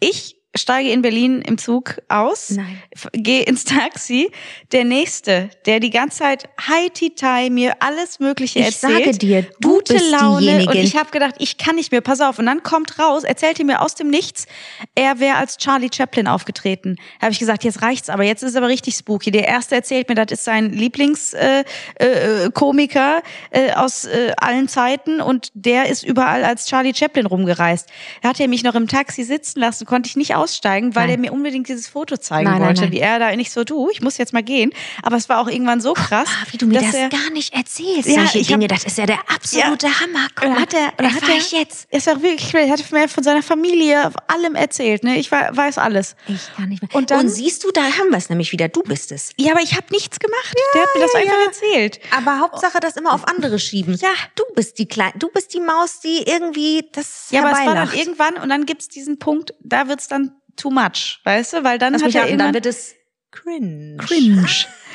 [0.00, 2.82] ich steige in Berlin im Zug aus, Nein.
[3.12, 4.30] gehe ins Taxi.
[4.72, 9.42] Der nächste, der die ganze Zeit Hi Titai mir alles Mögliche Ich erzählt, sage dir,
[9.60, 10.70] du gute bist Laune diejenige.
[10.70, 12.00] und ich habe gedacht, ich kann nicht mehr.
[12.00, 14.46] Pass auf und dann kommt raus, erzählt er mir aus dem Nichts,
[14.94, 16.96] er wäre als Charlie Chaplin aufgetreten.
[17.20, 19.30] Habe ich gesagt, jetzt reicht's, aber jetzt ist es aber richtig spooky.
[19.30, 21.64] Der erste erzählt mir, das ist sein Lieblingskomiker
[21.98, 27.26] äh, äh, Komiker, äh, aus äh, allen Zeiten und der ist überall als Charlie Chaplin
[27.26, 27.88] rumgereist.
[28.22, 31.10] Da hat er mich noch im Taxi sitzen lassen, konnte ich nicht aussteigen, weil Nein.
[31.16, 32.92] er mir unbedingt dieses Foto zeigen Nein, wollte, nein.
[32.92, 34.70] wie er da nicht so du, ich muss jetzt mal gehen.
[35.02, 37.52] Aber es war auch irgendwann so krass, Ah, wie du mir das er, gar nicht
[37.52, 38.68] erzählst, Ja, solche ich hab- Dinge.
[38.68, 40.28] Das ist ja der absolute Hammer.
[40.36, 41.88] Guck Und hat er, und dann hat er, ich jetzt.
[41.92, 45.18] Ist auch wirklich, er hat mir von seiner Familie, allem erzählt, ne?
[45.18, 46.14] Ich wei- weiß alles.
[46.28, 46.94] Ich kann nicht mehr.
[46.94, 48.68] Und dann- siehst du, da haben wir es nämlich wieder.
[48.68, 49.30] Du bist es.
[49.36, 50.54] Ja, aber ich habe nichts gemacht.
[50.74, 51.46] Der hat mir das ja, einfach ja.
[51.46, 52.00] erzählt.
[52.16, 53.94] Aber Hauptsache das immer auf andere schieben.
[54.00, 54.10] Ja.
[54.36, 57.74] Du bist die Kleine, du bist die Maus, die irgendwie das Ja, aber es war
[57.74, 61.64] dann irgendwann und dann gibt's diesen Punkt, da wird's dann too much, weißt du?
[61.64, 62.94] Weil dann Lass hat er raten, irgendwann dann wird es
[63.30, 63.96] cringe.
[63.98, 64.46] cringe.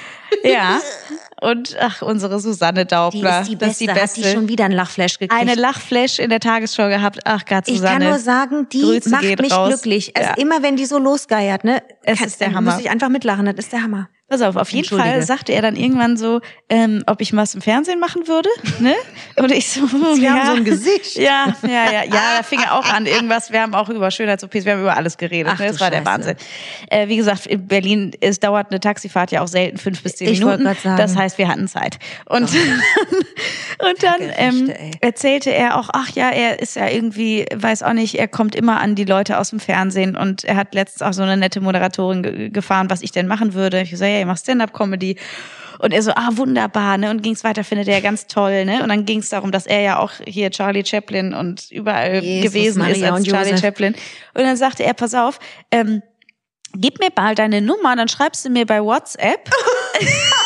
[0.43, 0.81] ja.
[1.41, 3.71] Und ach, unsere Susanne Die Daubler, ist die das Beste.
[3.71, 4.21] ist die Hat beste.
[4.21, 5.33] die schon wieder einen Lachflash gekriegt.
[5.33, 7.19] Eine Lachflash in der Tagesschau gehabt.
[7.25, 7.99] Ach Gott, ich Susanne.
[7.99, 9.69] kann nur sagen, die Grüße macht mich raus.
[9.69, 10.15] glücklich.
[10.15, 10.35] Also Ja.
[10.37, 11.81] immer wenn die so losgeiert, ne?
[12.03, 12.71] Es kann, ist der Hammer.
[12.73, 14.07] Muss ich einfach mitlachen, das ist der Hammer.
[14.29, 16.39] Pass auf, auf jeden Fall sagte er dann irgendwann so,
[16.69, 18.47] ähm, ob ich was im Fernsehen machen würde,
[18.79, 18.93] ne?
[19.35, 19.85] Und ich so,
[20.15, 20.31] Sie ja.
[20.35, 21.17] haben so ein Gesicht.
[21.17, 23.07] Ja, ja, ja, ja, da fing er auch an.
[23.07, 25.51] Irgendwas, wir haben auch über Schönheits-OPs, wir haben über alles geredet.
[25.53, 25.67] Ach ne?
[25.67, 26.09] Das war der Scheiße.
[26.09, 26.35] Wahnsinn.
[26.89, 30.29] Äh, wie gesagt, in Berlin, es dauert eine Taxifahrt ja auch selten fünf bis zehn
[30.29, 30.63] Ich Minuten.
[30.81, 31.99] Das heißt, wir hatten Zeit.
[32.25, 34.71] Und, und dann ähm,
[35.01, 38.79] erzählte er auch, ach ja, er ist ja irgendwie, weiß auch nicht, er kommt immer
[38.79, 42.23] an die Leute aus dem Fernsehen und er hat letztens auch so eine nette Moderatorin
[42.23, 43.81] ge gefahren, was ich denn machen würde.
[43.81, 45.17] Ich so, ja, ich mach Stand-Up-Comedy.
[45.79, 47.09] Und er so, ah, wunderbar, ne?
[47.09, 48.83] Und ging's weiter, findet er ja ganz toll, ne?
[48.83, 52.81] Und dann ging's darum, dass er ja auch hier Charlie Chaplin und überall Jesus, gewesen
[52.81, 53.57] ist Maria als und Charlie.
[53.57, 53.95] Chaplin.
[54.35, 55.39] Und dann sagte er, pass auf,
[55.71, 56.03] ähm,
[56.75, 59.49] gib mir mal deine Nummer, dann schreibst du mir bei WhatsApp.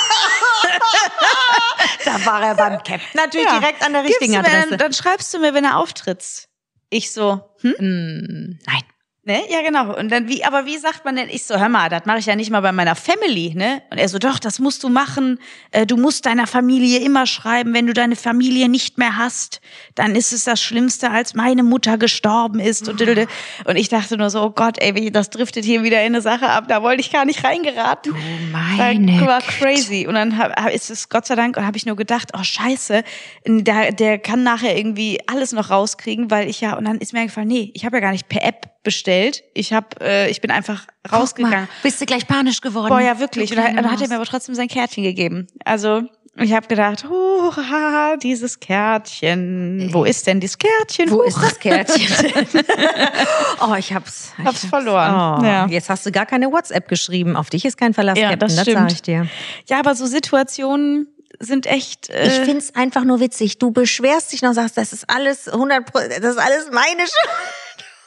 [2.06, 3.60] Da war er beim Captain natürlich Ja.
[3.60, 4.70] direkt an der richtigen mir Adresse.
[4.70, 6.48] Dann, dann schreibst du mir, wenn er auftritt.
[6.90, 7.76] Ich so, hm?
[7.78, 8.82] Hm, nein.
[9.28, 9.42] Ne?
[9.50, 9.98] Ja, genau.
[9.98, 11.30] Und dann wie, aber wie sagt man denn?
[11.30, 13.82] Ich so, hör mal, das mache ich ja nicht mal bei meiner Family, ne?
[13.90, 15.40] Und er so, doch, das musst du machen.
[15.72, 19.62] Äh, Du musst deiner Familie immer schreiben, wenn du deine Familie nicht mehr hast,
[19.96, 22.88] dann ist es das Schlimmste, als meine Mutter gestorben ist.
[22.88, 26.22] Und, und ich dachte nur so, oh Gott, ey, das driftet hier wieder in eine
[26.22, 26.68] Sache ab.
[26.68, 28.14] Da wollte ich gar nicht reingeraten.
[28.14, 30.06] Du Das meine war crazy.
[30.06, 33.04] Und dann hab, ist es Gott sei Dank, und habe ich nur gedacht, oh Scheiße,
[33.48, 37.22] der, der kann nachher irgendwie alles noch rauskriegen, weil ich ja, und dann ist mir
[37.22, 39.44] eingefallen, nee, ich habe ja gar nicht per App bestellt.
[39.54, 41.68] Ich hab, äh, ich bin einfach Guck mal, rausgegangen.
[41.84, 42.88] bist du gleich panisch geworden?
[42.88, 43.52] Boah, ja, wirklich.
[43.52, 45.48] Und dann, hat er mir aber trotzdem sein Kärtchen gegeben.
[45.66, 46.04] Also,
[46.38, 49.90] ich habe gedacht, haha, dieses Kärtchen.
[49.94, 51.10] Wo ist denn dieses Kärtchen?
[51.10, 51.28] Wo Huch.
[51.28, 52.08] ist das Kärtchen?
[53.62, 54.34] oh, ich hab's.
[54.38, 55.40] Ich Hab's verloren.
[55.42, 55.66] Oh, Ja.
[55.68, 57.36] Jetzt hast du gar keine WhatsApp geschrieben.
[57.36, 58.92] Auf dich ist kein Verlass, Ja, Captain, das das, sag stimmt.
[58.92, 59.28] ich dir.
[59.68, 61.08] Ja, aber so Situationen
[61.40, 62.10] sind echt.
[62.10, 63.58] Äh, Ich find's einfach nur witzig.
[63.60, 67.30] Du beschwerst dich noch, sagst, das ist alles 100 Pro- das ist alles meine Schuld.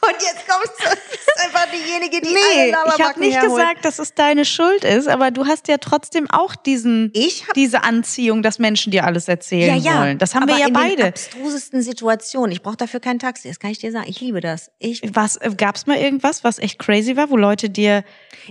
[0.00, 3.50] Und jetzt kommst du, bist einfach diejenige, die alle Nee, ich habe nicht herholt.
[3.60, 7.82] gesagt, dass es deine Schuld ist, aber du hast ja trotzdem auch diesen, hab- diese
[7.82, 10.00] Anziehung, dass Menschen dir alles erzählen ja, ja.
[10.00, 10.18] wollen.
[10.18, 11.04] Das haben aber wir ja in Den beide.
[11.08, 12.52] abstrusesten Situationen.
[12.52, 13.48] Ich brauche dafür kein Taxi.
[13.48, 14.06] Das kann ich dir sagen.
[14.08, 14.70] Ich liebe das.
[14.78, 18.04] Ich, Was äh, gab's mal irgendwas, was echt crazy war, wo Leute dir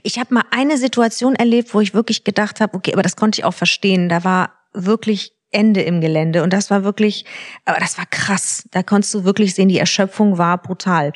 [0.04, 3.40] ich habe mal eine Situation erlebt, wo ich wirklich gedacht habe, okay, aber das konnte
[3.40, 4.10] ich auch verstehen.
[4.10, 7.26] Da war wirklich Ende im Gelände und das war wirklich,
[7.66, 8.66] aber das war krass.
[8.72, 11.14] Da konntest du wirklich sehen, die Erschöpfung war brutal.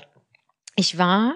[0.76, 1.36] Ich war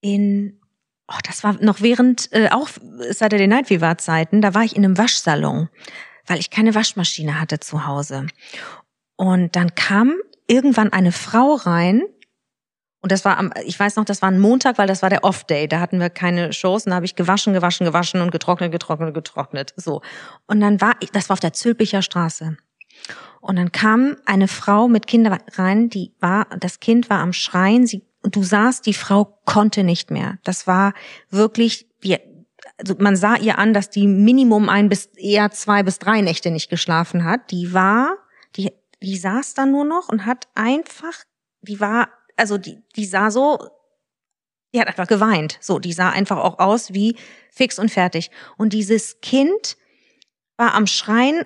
[0.00, 0.60] in,
[1.08, 2.68] oh, das war noch während, äh, auch
[3.10, 5.68] Saturday Night Fever Zeiten, da war ich in einem Waschsalon,
[6.26, 8.26] weil ich keine Waschmaschine hatte zu Hause.
[9.16, 10.14] Und dann kam
[10.48, 12.02] irgendwann eine Frau rein
[13.00, 15.24] Und das war am, ich weiß noch, das war ein Montag, weil das war der
[15.24, 15.66] Off-Day.
[15.68, 16.86] Da hatten wir keine Shows.
[16.86, 19.74] Und da habe ich gewaschen, gewaschen, gewaschen und getrocknet, getrocknet, getrocknet.
[19.76, 20.02] So.
[20.46, 22.56] Und dann war ich, das war auf der Zülpicher Straße.
[23.40, 27.86] Und dann kam eine Frau mit Kindern rein, die war, das Kind war am Schreien,
[27.86, 30.38] sie, du sahst, die Frau konnte nicht mehr.
[30.44, 30.94] Das war
[31.30, 32.18] wirklich, wie,
[32.78, 36.50] also man sah ihr an, dass die Minimum ein bis eher zwei bis drei Nächte
[36.50, 37.50] nicht geschlafen hat.
[37.50, 38.16] Die war,
[38.56, 41.24] die, die saß da nur noch und hat einfach,
[41.62, 43.58] die war, also die, die sah so,
[44.72, 45.58] die hat einfach geweint.
[45.60, 47.16] So, die sah einfach auch aus wie
[47.50, 48.30] fix und fertig.
[48.56, 49.76] Und dieses Kind
[50.56, 51.44] war am Schreien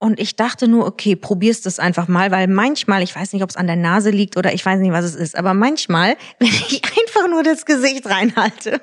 [0.00, 3.50] und ich dachte nur, okay, probierst es einfach mal, weil manchmal, ich weiß nicht, ob
[3.50, 6.48] es an der Nase liegt oder ich weiß nicht, was es ist, aber manchmal, wenn
[6.48, 8.80] ich einfach nur das Gesicht reinhalte,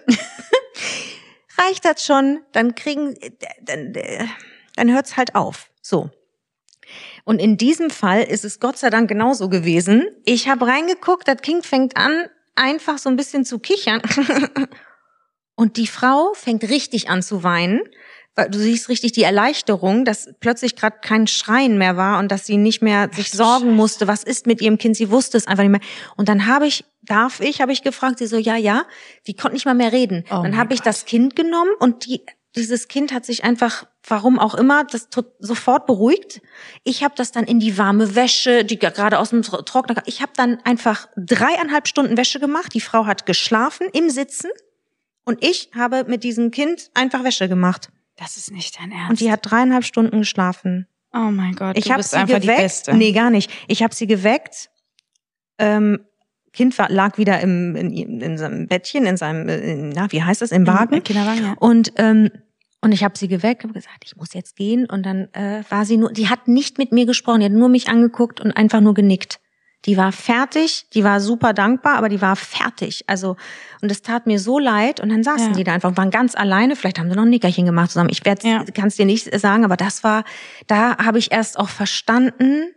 [1.57, 3.15] reicht das schon, dann kriegen,
[3.63, 3.93] dann,
[4.75, 5.71] dann hört's halt auf.
[5.81, 6.11] So.
[7.25, 10.07] Und in diesem Fall ist es Gott sei Dank genauso gewesen.
[10.23, 14.03] Ich habe reingeguckt, das Kind fängt an, einfach so ein bisschen zu kichern.
[15.55, 17.81] Und die Frau fängt richtig an zu weinen
[18.45, 22.57] du siehst richtig die Erleichterung, dass plötzlich gerade kein Schreien mehr war und dass sie
[22.57, 25.71] nicht mehr sich sorgen musste, was ist mit ihrem Kind, sie wusste es einfach nicht
[25.71, 25.81] mehr.
[26.15, 28.83] Und dann habe ich, darf ich, habe ich gefragt, sie so, ja, ja,
[29.25, 30.23] die konnte nicht mal mehr reden.
[30.29, 32.21] Oh dann habe ich das Kind genommen und die,
[32.55, 35.09] dieses Kind hat sich einfach, warum auch immer, das
[35.39, 36.41] sofort beruhigt.
[36.83, 40.31] Ich habe das dann in die warme Wäsche, die gerade aus dem Trockner, ich habe
[40.35, 42.73] dann einfach dreieinhalb Stunden Wäsche gemacht.
[42.73, 44.49] Die Frau hat geschlafen im Sitzen
[45.25, 47.89] und ich habe mit diesem Kind einfach Wäsche gemacht.
[48.17, 49.09] Das ist nicht dein Ernst.
[49.09, 50.87] Und die hat dreieinhalb Stunden geschlafen.
[51.13, 52.59] Oh mein Gott, ich du bist einfach geweckt.
[52.59, 52.93] die Beste.
[52.95, 53.51] Nee, gar nicht.
[53.67, 54.69] Ich habe sie geweckt.
[55.57, 55.99] Ähm,
[56.53, 60.41] Kind war, lag wieder im, in, in seinem Bettchen, in seinem, in, na, wie heißt
[60.41, 60.95] das, im Wagen.
[60.95, 61.55] Im Kinderwagen, ja.
[61.59, 62.29] Und ähm,
[62.81, 64.85] und ich habe sie geweckt, habe gesagt, ich muss jetzt gehen.
[64.85, 67.69] Und dann äh, war sie nur, die hat nicht mit mir gesprochen, die hat nur
[67.69, 69.39] mich angeguckt und einfach nur genickt.
[69.85, 73.05] Die war fertig, die war super dankbar, aber die war fertig.
[73.07, 73.37] Also,
[73.81, 74.99] und es tat mir so leid.
[74.99, 75.53] Und dann saßen ja.
[75.53, 76.75] die da einfach, waren ganz alleine.
[76.75, 78.09] Vielleicht haben sie noch ein Nickerchen gemacht zusammen.
[78.11, 78.65] Ich werde, ja.
[78.73, 80.23] kann es dir nicht sagen, aber das war,
[80.65, 82.73] da habe ich erst auch verstanden,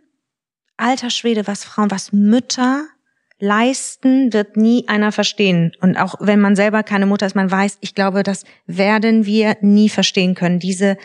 [0.77, 2.85] alter Schwede, was Frauen, was Mütter
[3.39, 5.73] leisten, wird nie einer verstehen.
[5.81, 9.57] Und auch wenn man selber keine Mutter ist, man weiß, ich glaube, das werden wir
[9.61, 10.59] nie verstehen können.
[10.59, 10.97] Diese,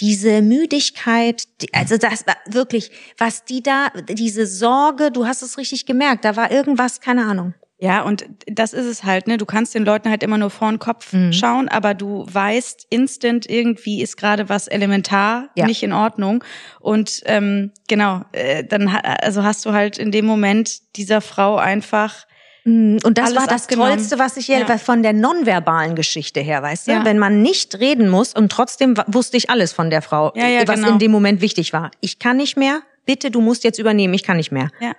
[0.00, 5.86] diese Müdigkeit, also das war wirklich, was die da, diese Sorge, du hast es richtig
[5.86, 7.54] gemerkt, da war irgendwas, keine Ahnung.
[7.78, 9.36] Ja, und das ist es halt, ne?
[9.36, 11.32] Du kannst den Leuten halt immer nur vor den Kopf mhm.
[11.32, 15.66] schauen, aber du weißt instant, irgendwie ist gerade was elementar ja.
[15.66, 16.44] nicht in Ordnung.
[16.80, 22.26] Und ähm, genau, äh, dann also hast du halt in dem Moment dieser Frau einfach
[22.66, 24.78] und das war das Tollste, was ich ja.
[24.78, 26.92] von der nonverbalen Geschichte her, weißt du?
[26.92, 27.04] Ja.
[27.04, 30.66] Wenn man nicht reden muss und trotzdem wusste ich alles von der Frau, ja, ja,
[30.66, 30.92] was genau.
[30.92, 31.90] in dem Moment wichtig war.
[32.00, 34.70] Ich kann nicht mehr, bitte, du musst jetzt übernehmen, ich kann nicht mehr.
[34.80, 34.92] Ja.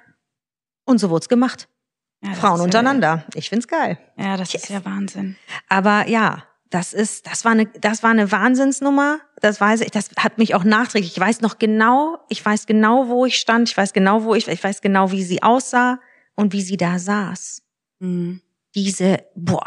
[0.86, 1.68] Und so wurd's gemacht.
[2.24, 3.24] Ja, Frauen untereinander.
[3.28, 3.98] Ja, ich find's geil.
[4.16, 4.64] Ja, das yes.
[4.64, 5.36] ist ja Wahnsinn.
[5.68, 9.20] Aber ja, das ist, das war eine, das war eine Wahnsinnsnummer.
[9.42, 11.14] Das weiß ich, das hat mich auch nachträglich.
[11.14, 13.70] Ich weiß noch genau, ich weiß genau, wo ich stand.
[13.70, 16.00] Ich weiß genau, wo ich, ich weiß genau, wie sie aussah
[16.36, 17.62] und wie sie da saß.
[18.00, 18.42] Mhm.
[18.76, 19.66] Diese, boah,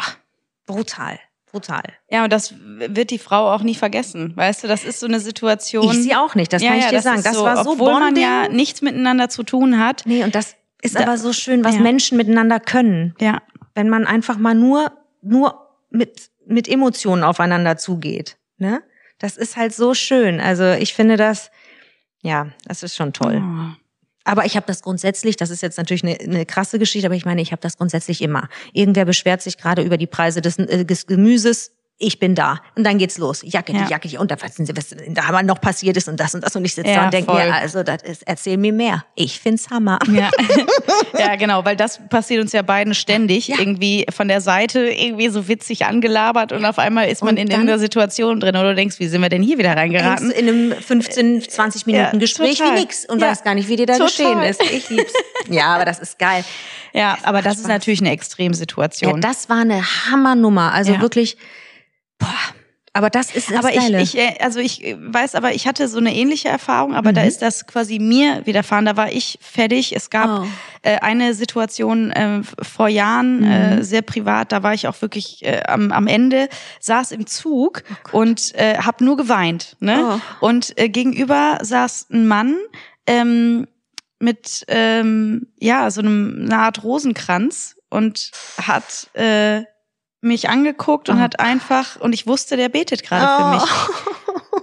[0.66, 1.18] brutal.
[1.50, 1.82] Brutal.
[2.10, 4.36] Ja, und das wird die Frau auch nie vergessen.
[4.36, 5.90] Weißt du, das ist so eine Situation.
[5.90, 7.22] Ich sie auch nicht, das ja, kann ich ja, dir sagen.
[7.22, 8.00] Das so, war so Obwohl Bonding.
[8.00, 10.02] man ja nichts miteinander zu tun hat.
[10.04, 11.80] Nee, und das ist da, aber so schön, was ja.
[11.80, 13.14] Menschen miteinander können.
[13.18, 13.42] Ja.
[13.74, 14.92] Wenn man einfach mal nur,
[15.22, 18.36] nur mit, mit Emotionen aufeinander zugeht.
[18.58, 18.82] Ne?
[19.18, 20.40] Das ist halt so schön.
[20.40, 21.50] Also ich finde das,
[22.22, 23.42] ja, das ist schon toll.
[23.42, 23.87] Oh.
[24.28, 27.24] Aber ich habe das grundsätzlich, das ist jetzt natürlich eine, eine krasse Geschichte, aber ich
[27.24, 28.50] meine, ich habe das grundsätzlich immer.
[28.74, 32.60] Irgendwer beschwert sich gerade über die Preise des, äh, des Gemüses ich bin da.
[32.76, 33.42] Und dann geht's los.
[33.44, 33.88] Jacke, die ja.
[33.88, 36.54] Jacke, die und was, da aber noch passiert ist und das und das.
[36.54, 39.04] Und ich sitze ja, da und denke mir, also das ist, erzähl mir mehr.
[39.16, 39.98] Ich find's Hammer.
[40.08, 40.30] Ja.
[41.18, 43.48] ja, genau, weil das passiert uns ja beiden ständig.
[43.48, 43.56] Ja.
[43.58, 47.50] Irgendwie von der Seite irgendwie so witzig angelabert und auf einmal ist man und in
[47.50, 50.30] irgendeiner Situation drin oder du denkst, wie sind wir denn hier wieder reingeraten?
[50.30, 52.76] In einem 15, 20 Minuten Gespräch total.
[52.76, 54.08] wie nix und weiß gar nicht, wie dir da total.
[54.08, 54.62] geschehen ist.
[54.62, 55.12] Ich lieb's.
[55.50, 56.44] Ja, aber das ist geil.
[56.92, 57.60] Ja, aber das Spaß.
[57.62, 59.14] ist natürlich eine Extremsituation.
[59.14, 60.74] Ja, das war eine Hammernummer.
[60.74, 61.38] Also wirklich
[62.18, 62.28] Boah.
[62.98, 65.86] Aber das ist das aber ich, ich, äh, also ich äh, weiß, aber ich hatte
[65.86, 67.14] so eine ähnliche Erfahrung, aber mhm.
[67.14, 68.86] da ist das quasi mir widerfahren.
[68.86, 69.94] Da war ich fertig.
[69.94, 70.46] Es gab oh.
[70.82, 73.78] äh, eine Situation äh, vor Jahren, äh, mhm.
[73.78, 74.50] äh, sehr privat.
[74.50, 76.48] Da war ich auch wirklich äh, am, am Ende,
[76.80, 79.76] saß im Zug oh und äh, habe nur geweint.
[79.78, 80.18] Ne?
[80.40, 80.46] Oh.
[80.46, 82.56] Und äh, gegenüber saß ein Mann.
[83.06, 83.68] Ähm,
[84.20, 89.62] mit ähm, ja so einem eine Art Rosenkranz und hat äh,
[90.20, 91.20] mich angeguckt und oh.
[91.20, 93.36] hat einfach, und ich wusste, der betet gerade oh.
[93.38, 93.70] für mich.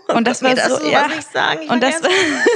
[0.07, 1.07] Und das war das so, ja.
[1.67, 1.95] und das,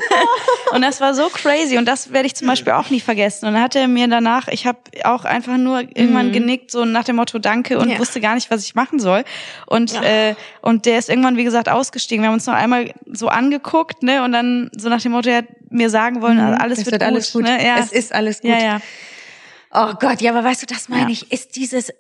[0.72, 3.48] und das war so crazy und das werde ich zum Beispiel auch nie vergessen.
[3.48, 7.04] Und dann hat er mir danach, ich habe auch einfach nur irgendwann genickt, so nach
[7.04, 7.90] dem Motto Danke und.
[7.90, 8.00] Ja.
[8.00, 9.24] wusste gar nicht, was ich machen soll.
[9.66, 10.04] Und, Ja.
[10.04, 12.24] äh, und der ist irgendwann, wie gesagt, ausgestiegen.
[12.24, 14.24] Wir haben uns noch einmal so angeguckt, ne?
[14.24, 16.84] Und dann so nach dem Motto, er hat mir sagen wollen, alles Mhm.
[16.84, 17.44] Es wird, alles gut.
[17.44, 17.66] Ne?
[17.66, 17.78] Ja.
[17.80, 18.52] Es ist alles gut.
[18.52, 18.82] ja, ja.
[19.72, 21.92] Oh Gott, ja, aber weißt du, das meine ich, ist dieses,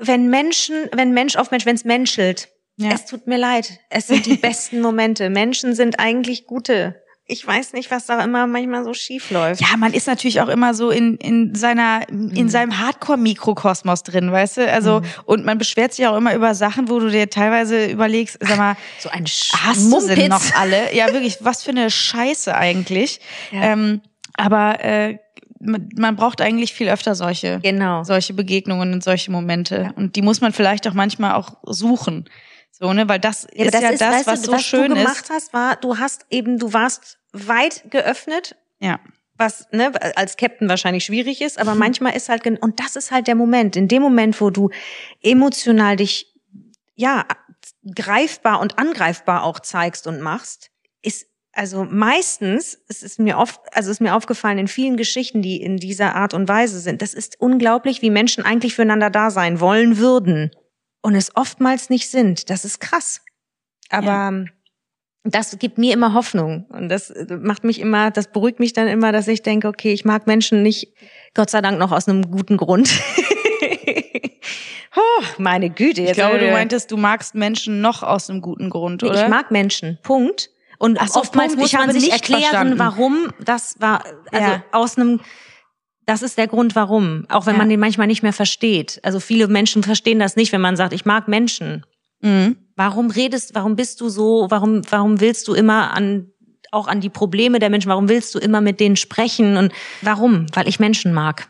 [0.00, 2.90] wenn Menschen, wenn Mensch auf Mensch, wenn es menschelt, Ja.
[2.92, 5.30] es tut mir leid, es sind die besten Momente.
[5.30, 7.02] Menschen sind eigentlich gute.
[7.30, 9.60] Ich weiß nicht, was da immer manchmal so schief läuft.
[9.60, 12.48] Ja, man ist natürlich auch immer so in, in seiner, in Mhm.
[12.48, 14.72] seinem Hardcore-Mikrokosmos drin, weißt du?
[14.72, 18.56] Also, und man beschwert sich auch immer über Sachen, wo du dir teilweise überlegst, sag
[18.56, 20.28] mal, So ein hast du sie Mumpitz.
[20.30, 20.94] noch alle?
[20.94, 23.20] Ja, wirklich, was für eine Scheiße eigentlich.
[23.52, 23.62] Ja.
[23.72, 24.00] Ähm,
[24.34, 25.18] aber äh,
[25.60, 28.04] man, braucht eigentlich viel öfter solche, Genau.
[28.04, 29.92] solche Begegnungen und solche Momente.
[29.96, 32.28] Und die muss man vielleicht auch manchmal auch suchen.
[32.70, 33.08] So, ne?
[33.08, 35.24] Weil das Ja, ist aber ja das, weißt was du, so was schön du gemacht
[35.24, 35.30] ist.
[35.30, 39.00] hast, war, du hast eben, du warst weit geöffnet, Ja.
[39.36, 43.26] was ne, als Captain wahrscheinlich schwierig ist, aber manchmal ist halt, und das ist halt
[43.26, 44.70] der Moment, in dem Moment, wo du
[45.22, 46.34] emotional dich,
[46.94, 47.24] ja,
[47.94, 50.70] greifbar und angreifbar auch zeigst und machst,
[51.02, 51.26] ist,
[51.58, 55.60] also meistens, es ist mir oft, also es ist mir aufgefallen in vielen Geschichten, die
[55.60, 59.58] in dieser Art und Weise sind, das ist unglaublich, wie Menschen eigentlich füreinander da sein
[59.58, 60.52] wollen würden
[61.02, 62.48] und es oftmals nicht sind.
[62.48, 63.22] Das ist krass.
[63.90, 64.44] Aber Ja.
[65.24, 68.86] das gibt mir immer Hoffnung und das äh, macht mich immer, das beruhigt mich dann
[68.86, 70.94] immer, dass ich denke, okay, ich mag Menschen nicht,
[71.34, 72.88] Gott sei Dank noch aus einem guten Grund.
[74.96, 78.42] oh, meine Güte, jetzt Ich glaube, du äh, meintest, du magst Menschen noch aus einem
[78.42, 79.24] guten Grund, oder?
[79.24, 79.98] ich mag Menschen.
[80.04, 80.50] Punkt.
[80.78, 81.60] Und so, oftmals Punkt.
[81.60, 82.78] muss man sich nicht erklären, verstanden.
[82.78, 84.04] warum das war.
[84.32, 84.62] Also Ja.
[84.72, 85.20] aus einem,
[86.06, 87.26] das ist der Grund, warum.
[87.28, 87.58] Auch wenn Ja.
[87.58, 89.00] man den manchmal nicht mehr versteht.
[89.02, 91.84] Also viele Menschen verstehen das nicht, wenn man sagt, ich mag Menschen.
[92.20, 92.56] Mhm.
[92.76, 96.30] Warum redest, warum bist du so, warum, warum willst du immer an,
[96.70, 99.72] auch an die Probleme der Menschen, warum willst du immer mit denen sprechen und
[100.02, 100.46] warum?
[100.54, 101.48] Weil ich Menschen mag.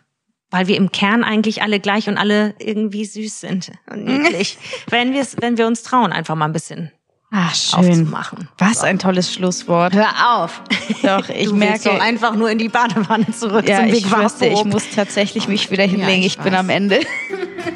[0.51, 4.57] Weil wir im Kern eigentlich alle gleich und alle irgendwie süß sind und niedlich.
[4.89, 6.91] wenn wir wenn wir uns trauen, einfach mal ein bisschen
[7.31, 7.79] Ach, schön.
[7.91, 8.49] aufzumachen.
[8.57, 9.93] Was ein tolles Schlusswort.
[9.95, 10.62] Hör auf.
[11.03, 14.47] Doch, ich du merke, doch einfach nur in die Badewanne zurück ja, ich Big wüsste,
[14.47, 16.22] ich muss tatsächlich mich wieder hinlegen.
[16.22, 17.01] ich ich bin am Ende.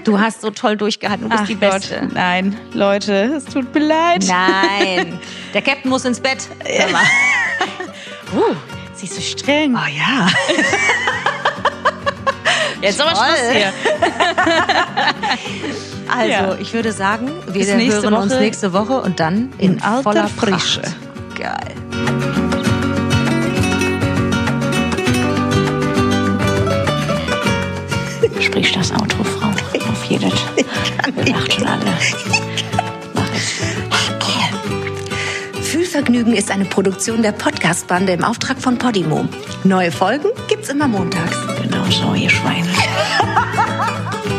[0.05, 2.09] Du hast so toll durchgehalten, du bist Ach die Gott, Beste.
[2.13, 4.25] nein, Leute, es tut mir leid.
[4.27, 5.19] Nein,
[5.55, 6.49] der Captain muss ins Bett.
[6.91, 7.03] Mal.
[8.35, 8.55] Uh,
[8.95, 9.77] sie ist so streng.
[9.77, 10.29] Oh ja.
[12.81, 13.27] Jetzt aber toll.
[13.27, 13.73] Schluss hier.
[16.15, 16.57] Also, Ja.
[16.61, 20.81] ich würde sagen, wir hören uns nächste Woche und dann in, In alter voller Frische.
[20.83, 21.39] Pracht.
[21.39, 21.75] Geil.
[28.41, 29.49] Sprich das Auto, Frau.
[29.49, 30.33] Auf jeden.
[31.25, 31.85] Wir lachen schon alle.
[33.15, 33.63] Mach es.
[35.69, 39.27] Fühlvergnügen ist eine Produktion der Podcast-Bande im Auftrag von Podimo.
[39.65, 41.37] Neue Folgen gibt's immer montags.
[41.63, 42.69] Genau so, ihr Schweine.